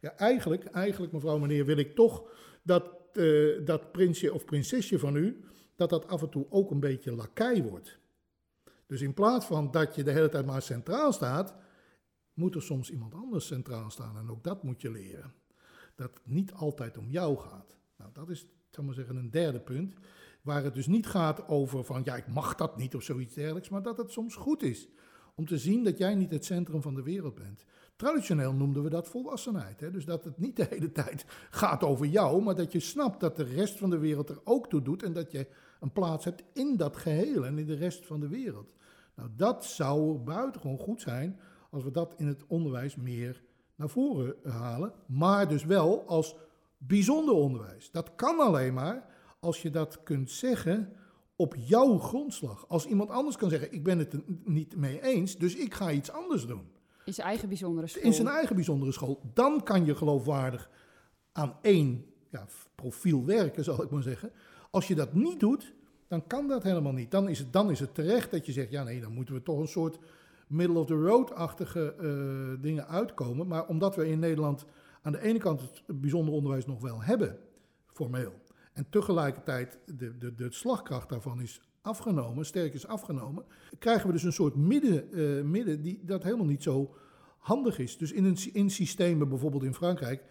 [0.00, 2.22] Ja, eigenlijk, eigenlijk, mevrouw, meneer, wil ik toch
[2.62, 5.44] dat uh, dat prinsje of prinsesje van u,
[5.76, 7.98] dat dat af en toe ook een beetje lakij wordt.
[8.86, 11.54] Dus in plaats van dat je de hele tijd maar centraal staat,
[12.34, 14.16] moet er soms iemand anders centraal staan.
[14.16, 15.32] En ook dat moet je leren.
[15.94, 17.76] Dat het niet altijd om jou gaat.
[17.96, 19.94] Nou, dat is, zal maar zeggen, een derde punt.
[20.42, 23.68] Waar het dus niet gaat over van, ja, ik mag dat niet of zoiets dergelijks,
[23.68, 24.88] maar dat het soms goed is
[25.36, 27.64] om te zien dat jij niet het centrum van de wereld bent.
[27.96, 29.80] Traditioneel noemden we dat volwassenheid.
[29.80, 29.90] Hè?
[29.90, 33.36] Dus dat het niet de hele tijd gaat over jou, maar dat je snapt dat
[33.36, 35.46] de rest van de wereld er ook toe doet en dat je
[35.80, 38.72] een plaats hebt in dat geheel en in de rest van de wereld.
[39.14, 43.42] Nou, dat zou buitengewoon goed zijn als we dat in het onderwijs meer
[43.74, 46.36] naar voren halen, maar dus wel als
[46.78, 47.90] bijzonder onderwijs.
[47.90, 49.06] Dat kan alleen maar
[49.40, 50.92] als je dat kunt zeggen
[51.36, 52.68] op jouw grondslag.
[52.68, 55.90] Als iemand anders kan zeggen, ik ben het er niet mee eens, dus ik ga
[55.90, 56.74] iets anders doen.
[57.04, 58.02] In zijn eigen bijzondere school.
[58.02, 59.20] In zijn eigen bijzondere school.
[59.34, 60.70] Dan kan je geloofwaardig
[61.32, 64.32] aan één ja, profiel werken, zal ik maar zeggen.
[64.76, 65.74] Als je dat niet doet,
[66.08, 67.10] dan kan dat helemaal niet.
[67.10, 69.42] Dan is het, dan is het terecht dat je zegt, ja nee, dan moeten we
[69.42, 69.98] toch een soort
[70.46, 73.46] middle of the road-achtige uh, dingen uitkomen.
[73.46, 74.64] Maar omdat we in Nederland
[75.02, 77.38] aan de ene kant het bijzonder onderwijs nog wel hebben,
[77.86, 78.32] formeel.
[78.72, 83.44] En tegelijkertijd de, de, de slagkracht daarvan is afgenomen, sterk is afgenomen,
[83.78, 86.94] krijgen we dus een soort midden, uh, midden die dat helemaal niet zo
[87.38, 87.98] handig is.
[87.98, 90.24] Dus in, een, in systemen, bijvoorbeeld in Frankrijk,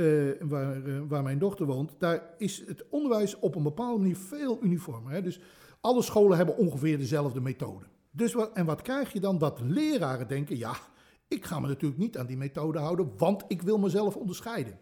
[0.00, 4.16] uh, waar, uh, waar mijn dochter woont, daar is het onderwijs op een bepaalde manier
[4.16, 5.12] veel uniformer.
[5.12, 5.22] Hè?
[5.22, 5.40] Dus
[5.80, 7.84] alle scholen hebben ongeveer dezelfde methode.
[8.10, 9.38] Dus en wat krijg je dan?
[9.38, 10.74] Dat leraren denken, ja,
[11.28, 14.78] ik ga me natuurlijk niet aan die methode houden, want ik wil mezelf onderscheiden.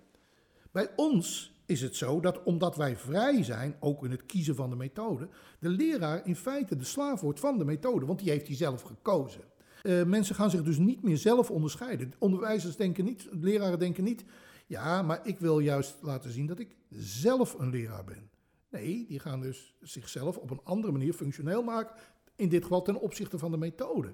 [0.71, 4.71] Bij ons is het zo dat omdat wij vrij zijn, ook in het kiezen van
[4.71, 5.29] de methode,
[5.59, 8.83] de leraar in feite de slaaf wordt van de methode, want die heeft hij zelf
[8.83, 9.41] gekozen.
[9.83, 12.13] Uh, mensen gaan zich dus niet meer zelf onderscheiden.
[12.19, 14.25] Onderwijzers denken niet, leraren denken niet,
[14.69, 18.31] ja, maar ik wil juist laten zien dat ik zelf een leraar ben.
[18.71, 21.97] Nee, die gaan dus zichzelf op een andere manier functioneel maken,
[22.37, 24.13] in dit geval ten opzichte van de methode.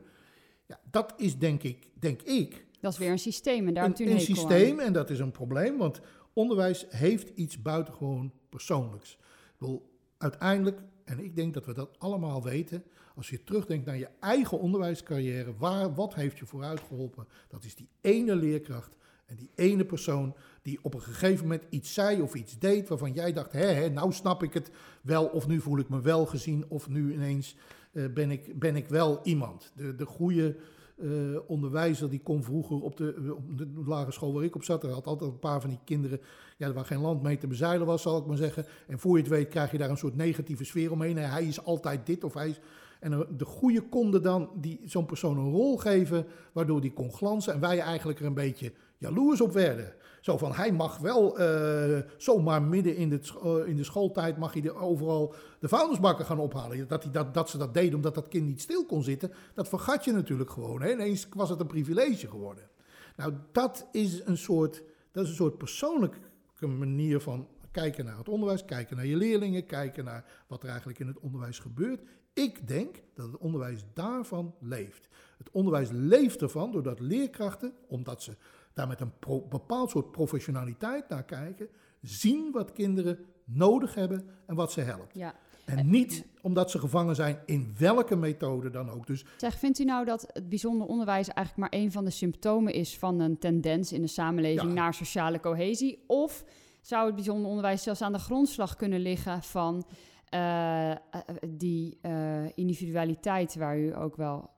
[0.67, 2.67] Ja, dat is denk ik, denk ik.
[2.81, 5.79] Dat is weer een systeem en daar een, een systeem en dat is een probleem,
[5.79, 6.01] want
[6.33, 9.13] onderwijs heeft iets buitengewoon persoonlijks.
[9.13, 13.97] Ik bedoel, uiteindelijk, en ik denk dat we dat allemaal weten, als je terugdenkt naar
[13.97, 17.29] je eigen onderwijscarrière, waar, wat heeft je vooruit geholpen?
[17.49, 18.97] Dat is die ene leerkracht
[19.37, 23.33] die ene persoon die op een gegeven moment iets zei of iets deed waarvan jij
[23.33, 24.71] dacht, hé, hé nou snap ik het
[25.03, 27.57] wel, of nu voel ik me wel gezien, of nu ineens
[27.93, 29.73] uh, ben, ik, ben ik wel iemand.
[29.77, 30.57] De, de goede
[30.97, 34.83] uh, onderwijzer die kon vroeger op de, op de lagere school waar ik op zat.
[34.85, 36.21] Er had altijd een paar van die kinderen
[36.57, 38.65] ja, waar geen land mee te bezeilen was, zal ik maar zeggen.
[38.87, 41.17] En voor je het weet krijg je daar een soort negatieve sfeer omheen.
[41.17, 42.61] hij is altijd dit of hij is...
[43.01, 44.51] En de goede konden dan
[44.85, 47.53] zo'n persoon een rol geven, waardoor die kon glanzen.
[47.53, 48.73] En wij eigenlijk er een beetje
[49.05, 49.95] jaloers op werden.
[50.21, 54.53] Zo van, hij mag wel uh, zomaar midden in de, uh, in de schooltijd, mag
[54.53, 56.89] hij de, overal de vuilnisbakken gaan ophalen.
[56.89, 60.05] Dat, dat, dat ze dat deden omdat dat kind niet stil kon zitten, dat vergat
[60.05, 60.83] je natuurlijk gewoon.
[60.83, 60.93] Hè?
[60.93, 62.69] Ineens was het een privilege geworden.
[63.17, 66.19] Nou, dat is een soort, dat is een soort persoonlijke
[66.61, 70.99] manier van kijken naar het onderwijs, kijken naar je leerlingen, kijken naar wat er eigenlijk
[70.99, 72.03] in het onderwijs gebeurt.
[72.33, 75.09] Ik denk dat het onderwijs daarvan leeft.
[75.39, 78.37] Het onderwijs leeft ervan doordat leerkrachten, omdat ze
[78.75, 79.13] daar met een
[79.49, 81.69] bepaald soort professionaliteit naar kijken,
[82.01, 85.15] zien wat kinderen nodig hebben en wat ze helpt.
[85.15, 85.35] Ja.
[85.65, 89.07] En niet omdat ze gevangen zijn in welke methode dan ook.
[89.07, 92.73] Dus zeg, vindt u nou dat het bijzonder onderwijs eigenlijk maar een van de symptomen
[92.73, 96.05] is van een tendens in de samenleving naar sociale cohesie?
[96.07, 96.45] Of
[96.81, 99.85] zou het bijzonder onderwijs zelfs aan de grondslag kunnen liggen van
[100.35, 100.93] uh,
[101.49, 104.51] die uh, individualiteit waar u ook wel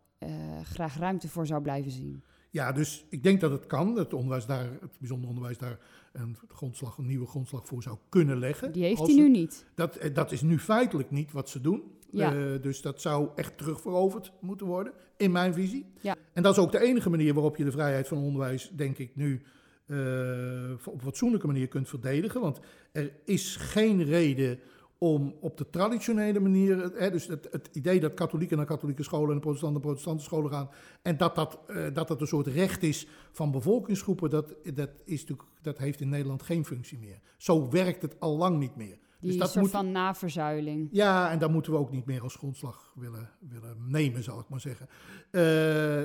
[0.63, 2.25] graag ruimte voor zou blijven zien?
[2.57, 3.97] Ja, dus ik denk dat het kan.
[3.97, 5.79] Het, onderwijs daar, het bijzonder onderwijs daar
[6.13, 8.73] een, grondslag, een nieuwe grondslag voor zou kunnen leggen.
[8.73, 9.65] Die heeft hij nu niet.
[9.75, 11.83] Dat, dat is nu feitelijk niet wat ze doen.
[12.11, 12.35] Ja.
[12.35, 15.87] Uh, dus dat zou echt terugveroverd moeten worden, in mijn visie.
[16.01, 16.17] Ja.
[16.33, 19.11] En dat is ook de enige manier waarop je de vrijheid van onderwijs, denk ik,
[19.17, 19.43] nu
[19.87, 22.41] uh, op fatsoenlijke manier kunt verdedigen.
[22.41, 22.61] Want
[22.93, 24.59] er is geen reden
[24.99, 29.35] om op de traditionele manier, hè, dus het, het, idee dat katholieken naar katholieke scholen
[29.35, 30.71] en protestanten naar protestante scholen gaan,
[31.03, 35.21] en dat dat, uh, dat dat een soort recht is van bevolkingsgroepen, dat, dat, is
[35.21, 37.21] natuurlijk, dat heeft in Nederland geen functie meer.
[37.37, 38.99] Zo werkt het al lang niet meer.
[39.21, 40.89] Die dus dat soort moet, van naverzuiling.
[40.93, 44.49] Ja, en dat moeten we ook niet meer als grondslag willen, willen nemen, zal ik
[44.49, 44.87] maar zeggen.
[45.31, 45.43] Uh,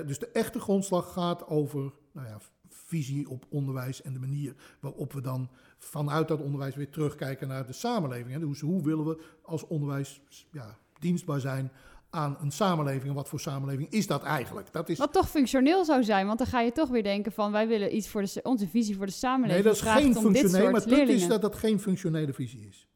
[0.07, 2.37] dus de echte grondslag gaat over nou ja,
[2.69, 5.49] visie op onderwijs en de manier waarop we dan
[5.83, 8.39] vanuit dat onderwijs weer terugkijken naar de samenleving.
[8.39, 11.71] Dus hoe willen we als onderwijs ja, dienstbaar zijn
[12.09, 13.07] aan een samenleving.
[13.07, 14.71] En wat voor samenleving is dat eigenlijk?
[14.71, 17.51] Dat is, Wat toch functioneel zou zijn, want dan ga je toch weer denken van
[17.51, 19.63] wij willen iets voor de, onze visie voor de samenleving.
[19.63, 20.71] nee, dat is geen functionele.
[20.71, 22.87] Maar het punt is dat dat geen functionele visie is.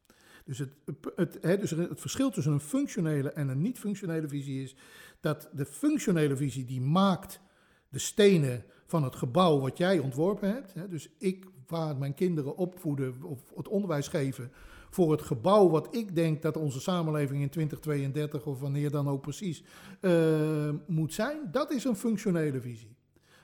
[0.44, 0.70] Dus het,
[1.16, 4.76] het, hè, dus het verschil tussen een functionele en een niet-functionele visie is
[5.20, 7.40] dat de functionele visie die maakt
[7.88, 10.74] de stenen van het gebouw wat jij ontworpen hebt.
[10.74, 14.50] Hè, dus ik waar mijn kinderen opvoeden of het onderwijs geven
[14.90, 19.20] voor het gebouw wat ik denk dat onze samenleving in 2032 of wanneer dan ook
[19.20, 19.64] precies
[20.00, 21.38] eh, moet zijn.
[21.50, 22.96] Dat is een functionele visie.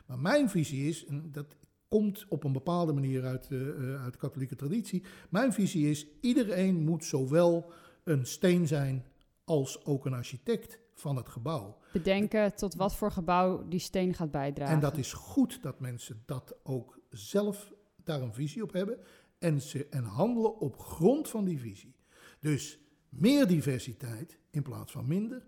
[0.06, 1.56] Maar mijn visie is, en dat
[1.88, 5.02] komt op een bepaalde manier uit, eh, eh, uit de katholieke traditie.
[5.30, 7.72] Mijn visie is, iedereen moet zowel
[8.04, 9.04] een steen zijn
[9.52, 11.78] als ook een architect van het gebouw.
[11.92, 14.74] Bedenken tot wat voor gebouw die steen gaat bijdragen.
[14.74, 17.72] En dat is goed dat mensen dat ook zelf
[18.04, 18.98] daar een visie op hebben
[19.38, 21.94] en, ze, en handelen op grond van die visie.
[22.40, 25.44] Dus meer diversiteit in plaats van minder.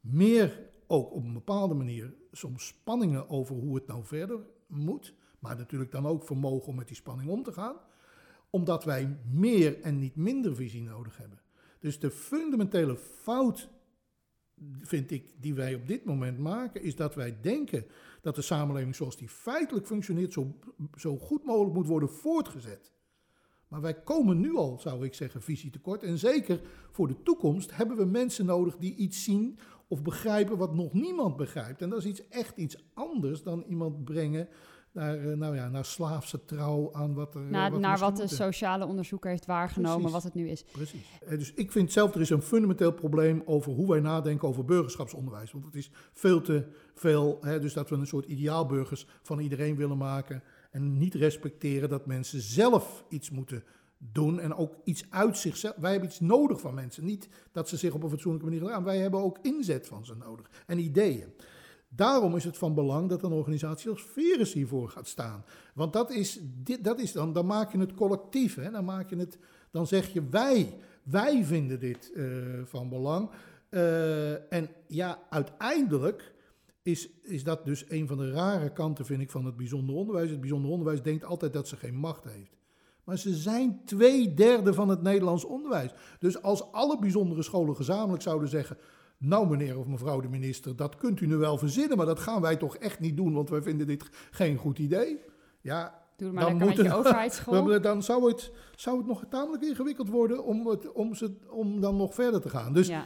[0.00, 5.14] Meer ook op een bepaalde manier soms spanningen over hoe het nou verder moet.
[5.38, 7.76] Maar natuurlijk dan ook vermogen om met die spanning om te gaan.
[8.50, 11.40] Omdat wij meer en niet minder visie nodig hebben.
[11.82, 13.68] Dus de fundamentele fout,
[14.80, 17.86] vind ik, die wij op dit moment maken, is dat wij denken
[18.20, 20.54] dat de samenleving zoals die feitelijk functioneert, zo,
[20.96, 22.92] zo goed mogelijk moet worden voortgezet.
[23.68, 26.02] Maar wij komen nu al, zou ik zeggen, visietekort.
[26.02, 30.74] En zeker voor de toekomst hebben we mensen nodig die iets zien of begrijpen wat
[30.74, 31.82] nog niemand begrijpt.
[31.82, 34.48] En dat is iets, echt iets anders dan iemand brengen
[34.92, 38.16] naar, eh, nou ja, naar slaafse trouw aan wat er naar, wat er naar wat
[38.16, 40.12] de sociale onderzoeker heeft waargenomen, Precies.
[40.12, 40.64] wat het nu is.
[40.72, 41.18] Precies.
[41.26, 44.64] Eh, Dus ik vind zelf, er is een fundamenteel probleem over hoe wij nadenken over
[44.64, 45.52] burgerschapsonderwijs.
[45.52, 49.76] Want het is veel te veel, hè, dus dat we een soort ideaalburgers van iedereen
[49.76, 50.42] willen maken.
[50.70, 53.64] En niet respecteren dat mensen zelf iets moeten
[53.98, 55.74] doen en ook iets uit zichzelf.
[55.76, 57.04] Wij hebben iets nodig van mensen.
[57.04, 58.84] Niet dat ze zich op een fatsoenlijke manier gedaan.
[58.84, 61.32] Wij hebben ook inzet van ze nodig en ideeën.
[61.94, 65.44] Daarom is het van belang dat een organisatie als Verus hiervoor gaat staan.
[65.74, 66.40] Want dat is,
[66.80, 68.54] dat is dan, dan maak je het collectief.
[68.54, 68.70] Hè?
[68.70, 69.38] Dan, maak je het,
[69.70, 72.24] dan zeg je wij, wij vinden dit eh,
[72.64, 73.30] van belang.
[73.68, 76.32] Eh, en ja, uiteindelijk
[76.82, 80.30] is, is dat dus een van de rare kanten, vind ik, van het bijzonder onderwijs.
[80.30, 82.56] Het bijzonder onderwijs denkt altijd dat ze geen macht heeft.
[83.04, 85.94] Maar ze zijn twee derde van het Nederlands onderwijs.
[86.18, 88.76] Dus als alle bijzondere scholen gezamenlijk zouden zeggen.
[89.24, 92.40] Nou, meneer of mevrouw de minister, dat kunt u nu wel verzinnen, maar dat gaan
[92.40, 95.18] wij toch echt niet doen, want wij vinden dit geen goed idee.
[95.60, 97.80] Ja, Doe het maar Dan met je moeten- overheidsschool.
[97.80, 101.96] dan zou het, zou het nog tamelijk ingewikkeld worden om, het, om, ze, om dan
[101.96, 102.72] nog verder te gaan.
[102.72, 103.04] Dus ja.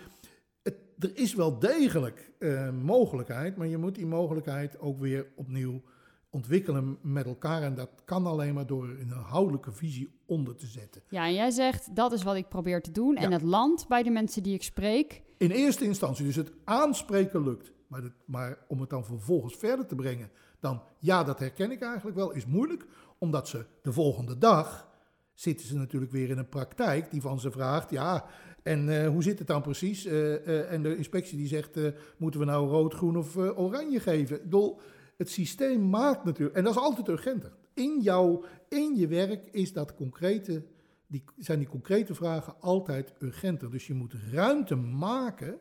[0.62, 5.82] het, er is wel degelijk eh, mogelijkheid, maar je moet die mogelijkheid ook weer opnieuw
[6.30, 7.62] ontwikkelen met elkaar.
[7.62, 11.02] En dat kan alleen maar door een inhoudelijke visie onder te zetten.
[11.08, 13.16] ja, en jij zegt dat is wat ik probeer te doen.
[13.16, 15.22] En het land bij de mensen die ik spreek.
[15.36, 17.72] In eerste instantie, dus het aanspreken lukt.
[17.86, 22.16] Maar, maar om het dan vervolgens verder te brengen, dan ja, dat herken ik eigenlijk
[22.16, 22.86] wel, is moeilijk.
[23.18, 24.88] Omdat ze de volgende dag
[25.34, 28.24] zitten ze natuurlijk weer in een praktijk die van ze vraagt, ja,
[28.62, 30.04] en eh, hoe zit het dan precies?
[30.04, 31.78] Eh, eh, en de inspectie die zegt,
[32.16, 34.36] moeten we nou rood, groen of oranje geven?
[34.36, 34.80] Ik bedoel,
[35.16, 37.52] het systeem maakt natuurlijk, en dat is altijd urgenter.
[37.74, 40.62] In, jouw, in je werk is dat concrete,
[41.06, 43.70] die, zijn die concrete vragen altijd urgenter.
[43.70, 45.58] Dus je moet ruimte maken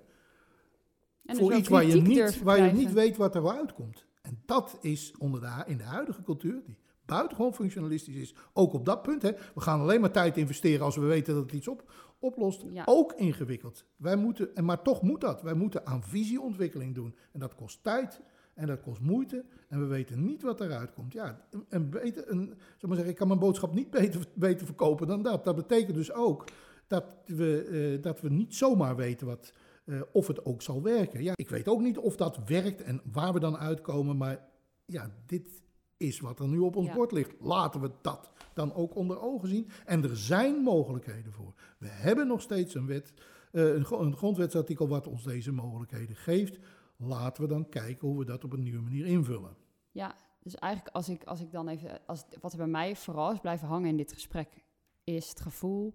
[1.25, 4.05] En voor dus ook iets waar je, niet, waar je niet weet wat er uitkomt.
[4.21, 8.86] En dat is onder de, in de huidige cultuur, die buitengewoon functionalistisch is, ook op
[8.86, 9.21] dat punt.
[9.21, 12.63] Hè, we gaan alleen maar tijd investeren als we weten dat het iets op, oplost.
[12.71, 12.84] Ja.
[12.86, 13.86] Ook ingewikkeld.
[13.95, 15.41] Wij moeten, en maar toch moet dat.
[15.41, 17.15] Wij moeten aan visieontwikkeling doen.
[17.31, 18.21] En dat kost tijd
[18.56, 19.46] en dat kost moeite.
[19.68, 21.13] En we weten niet wat eruit komt.
[21.13, 25.08] Ja, een beter, een, zal maar zeggen, ik kan mijn boodschap niet beter, beter verkopen
[25.08, 25.44] dan dat.
[25.44, 26.44] Dat betekent dus ook
[26.88, 27.62] dat we,
[27.96, 29.54] eh, dat we niet zomaar weten wat,
[29.86, 31.24] eh, of het ook zal werken.
[31.24, 34.48] Ja, ik weet ook niet of dat werkt en waar we dan uitkomen, maar
[34.86, 35.63] ja, dit
[35.98, 36.94] is wat er nu op ons Ja.
[36.94, 37.34] bord ligt.
[37.39, 39.70] Laten we dat dan ook onder ogen zien.
[39.86, 41.54] En er zijn mogelijkheden voor.
[41.78, 43.13] We hebben nog steeds een wet,
[43.52, 46.60] eh, een, een grondwetsartikel wat ons deze mogelijkheden geeft.
[46.97, 49.55] Laten we dan kijken hoe we dat op een nieuwe manier invullen.
[49.91, 53.31] Ja, dus eigenlijk als ik, als ik dan even, als, wat er bij mij vooral
[53.31, 54.63] is blijven hangen in dit gesprek,
[55.03, 55.93] is het gevoel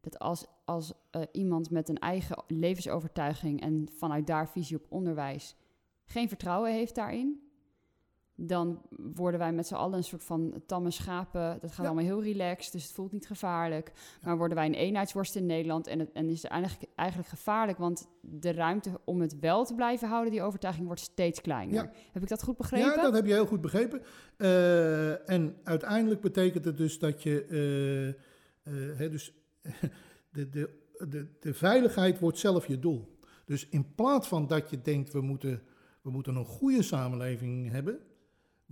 [0.00, 5.56] dat als, als eh, iemand met een eigen levensovertuiging en vanuit daar visie op onderwijs
[6.04, 7.51] geen vertrouwen heeft daarin,
[8.46, 8.82] dan
[9.14, 11.58] worden wij met z'n allen een soort van tamme schapen.
[11.60, 11.84] Dat gaat Ja.
[11.84, 13.92] allemaal heel relaxed, dus het voelt niet gevaarlijk.
[14.22, 17.78] Maar worden wij een eenheidsworst in Nederland en, het, en is het eigenlijk, eigenlijk gevaarlijk,
[17.78, 21.74] want de ruimte om het wel te blijven houden, die overtuiging, wordt steeds kleiner.
[21.74, 21.90] Ja.
[22.12, 22.90] Heb ik dat goed begrepen?
[22.94, 24.02] Ja, dat heb je heel goed begrepen.
[24.36, 27.44] Eh, en uiteindelijk betekent het dus dat je.
[27.46, 29.32] eh, eh, hè, dus
[30.32, 30.70] de, de,
[31.08, 33.16] de, de veiligheid wordt zelf je doel.
[33.44, 35.62] Dus in plaats van dat je denkt, we moeten,
[36.02, 37.98] we moeten een goede samenleving hebben,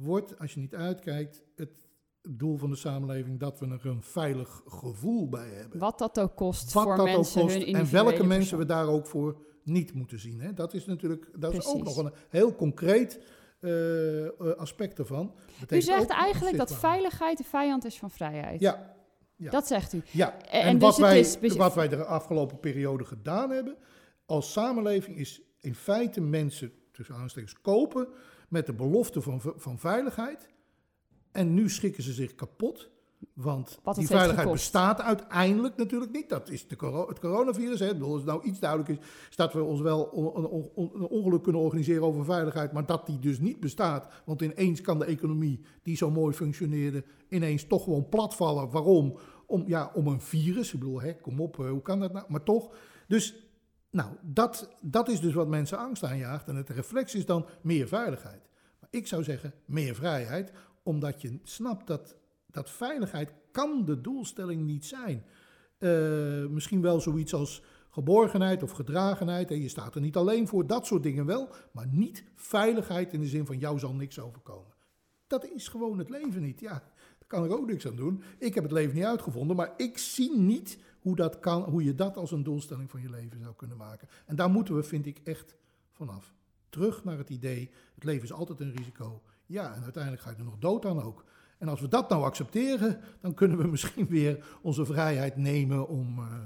[0.01, 1.88] wordt, als je niet uitkijkt, het
[2.22, 5.78] doel van de samenleving dat we er een veilig gevoel bij hebben.
[5.78, 8.64] Wat dat ook kost Wat voor dat mensen, ook kost hun en welke mensen we
[8.64, 10.40] daar ook voor niet moeten zien.
[10.40, 10.53] Hè?
[10.53, 13.20] Dat is natuurlijk dat is ook nog een heel concreet
[13.61, 15.34] eh, eh, aspect ervan.
[15.68, 18.61] U zegt eigenlijk dat veiligheid de vijand is van vrijheid.
[18.61, 18.96] Ja,
[19.36, 19.51] ja.
[19.51, 20.03] Dat zegt u.
[20.11, 23.76] Ja, En en, dus wat, wij, is wat wij de afgelopen periode gedaan hebben
[24.30, 28.09] als samenleving is in feite mensen tussen aanstekens kopen
[28.51, 30.48] met de belofte van, van veiligheid.
[31.32, 32.90] En nu schikken ze zich kapot.
[33.34, 36.28] Want die veiligheid bestaat uiteindelijk natuurlijk niet.
[36.28, 37.80] Dat is de coro- het coronavirus.
[37.80, 37.86] Hè.
[37.86, 38.98] Ik bedoel, Als het nou iets duidelijk is,
[39.30, 42.72] is dat we ons wel on- on- on- een ongeluk kunnen organiseren over veiligheid.
[42.72, 44.22] Maar dat die dus niet bestaat.
[44.24, 48.70] Want ineens kan de economie, die zo mooi functioneerde, ineens toch gewoon platvallen.
[48.70, 49.18] Waarom?
[49.46, 50.72] Om, ja, om een virus.
[50.72, 52.24] Ik bedoel, hè, kom op, eh, hoe kan dat nou?
[52.28, 52.74] Maar toch.
[53.09, 53.34] Dus
[53.91, 56.49] nou, dat, dat is dus wat mensen angst aanjaagt.
[56.49, 58.49] En het reflex is dan meer veiligheid.
[58.80, 62.16] Maar ik zou zeggen meer vrijheid, omdat je snapt dat,
[62.47, 65.24] dat veiligheid kan de doelstelling niet zijn.
[65.78, 69.51] Eh, misschien wel zoiets als geborgenheid of gedragenheid.
[69.51, 71.49] En je staat er niet alleen voor, dat soort dingen wel.
[71.72, 74.74] Maar niet veiligheid in de zin van jou zal niks overkomen.
[75.26, 76.61] Dat is gewoon het leven niet.
[76.61, 76.82] Ja,
[77.18, 78.22] daar kan ik ook niks aan doen.
[78.38, 81.94] Ik heb het leven niet uitgevonden, maar ik zie niet hoe, dat kan, hoe je
[81.94, 84.09] dat als een doelstelling van je leven zou kunnen maken.
[84.26, 85.57] En daar moeten we, vind ik, echt
[85.92, 86.34] vanaf.
[86.68, 89.22] Terug naar het idee, het leven is altijd een risico.
[89.46, 91.24] Ja, en uiteindelijk ga je er nog dood aan ook.
[91.59, 96.18] En als we dat nou accepteren, dan kunnen we misschien weer onze vrijheid nemen om,
[96.18, 96.40] eh,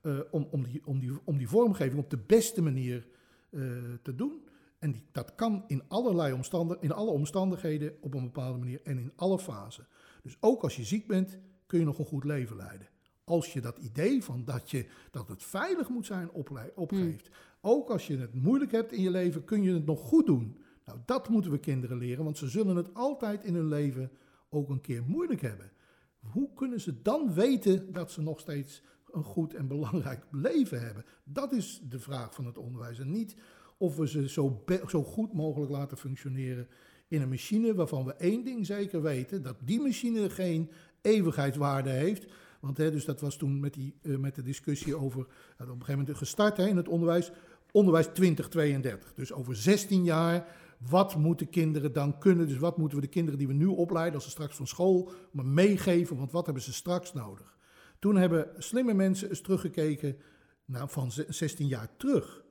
[0.00, 3.06] eh, om, om, die, om, die, om die vormgeving op de beste manier
[3.50, 3.60] eh,
[4.02, 4.46] te doen.
[4.78, 8.98] En die, dat kan in, allerlei omstandig, in alle omstandigheden op een bepaalde manier en
[8.98, 9.86] in alle fasen.
[10.22, 12.88] Dus ook als je ziek bent, kun je nog een goed leven leiden.
[13.28, 17.30] Als je dat idee van dat, je, dat het veilig moet zijn oplei- opgeeft.
[17.60, 20.58] Ook als je het moeilijk hebt in je leven, kun je het nog goed doen.
[20.84, 24.10] Nou, dat moeten we kinderen leren, want ze zullen het altijd in hun leven
[24.48, 25.70] ook een keer moeilijk hebben.
[26.18, 31.04] Hoe kunnen ze dan weten dat ze nog steeds een goed en belangrijk leven hebben?
[31.24, 32.98] Dat is de vraag van het onderwijs.
[32.98, 33.36] En niet
[33.78, 36.68] of we ze zo, zo goed mogelijk laten functioneren
[37.08, 40.70] in een machine waarvan we één ding zeker weten: dat die machine geen
[41.02, 42.26] eeuwigheidswaarde heeft.
[42.60, 45.28] Want hè, dus dat was toen met, die, eh, met de discussie over, op
[45.58, 47.30] een gegeven moment gestart hè, in het onderwijs,
[47.72, 49.14] onderwijs 2032.
[49.14, 50.46] Dus over 16 jaar,
[50.78, 52.48] wat moeten kinderen dan kunnen?
[52.48, 55.10] Dus wat moeten we de kinderen die we nu opleiden, als ze straks van school,
[55.32, 56.16] maar meegeven?
[56.16, 57.56] Want wat hebben ze straks nodig?
[57.98, 60.16] Toen hebben slimme mensen eens teruggekeken
[60.64, 62.42] naar van ze- 16 jaar terug.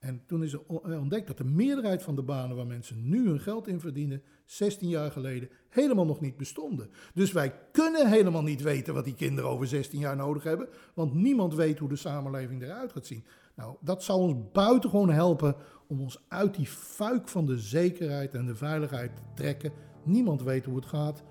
[0.00, 3.40] En toen is eh, ontdekt dat de meerderheid van de banen waar mensen nu hun
[3.40, 6.90] geld in verdienen, 16 jaar geleden helemaal nog niet bestonden.
[7.14, 11.14] Dus wij kunnen helemaal niet weten wat die kinderen over 16 jaar nodig hebben, want
[11.14, 13.24] niemand weet hoe de samenleving eruit gaat zien.
[13.54, 15.54] Nou, dat zal ons buitengewoon helpen
[15.86, 19.72] om ons uit die fuik van de zekerheid en de veiligheid te trekken.
[20.02, 21.22] Niemand weet hoe het gaat.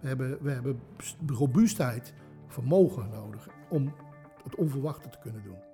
[0.00, 0.80] We hebben, we hebben
[1.26, 2.14] robuustheid,
[2.46, 3.94] vermogen nodig om
[4.42, 5.65] het onverwachte te kunnen doen.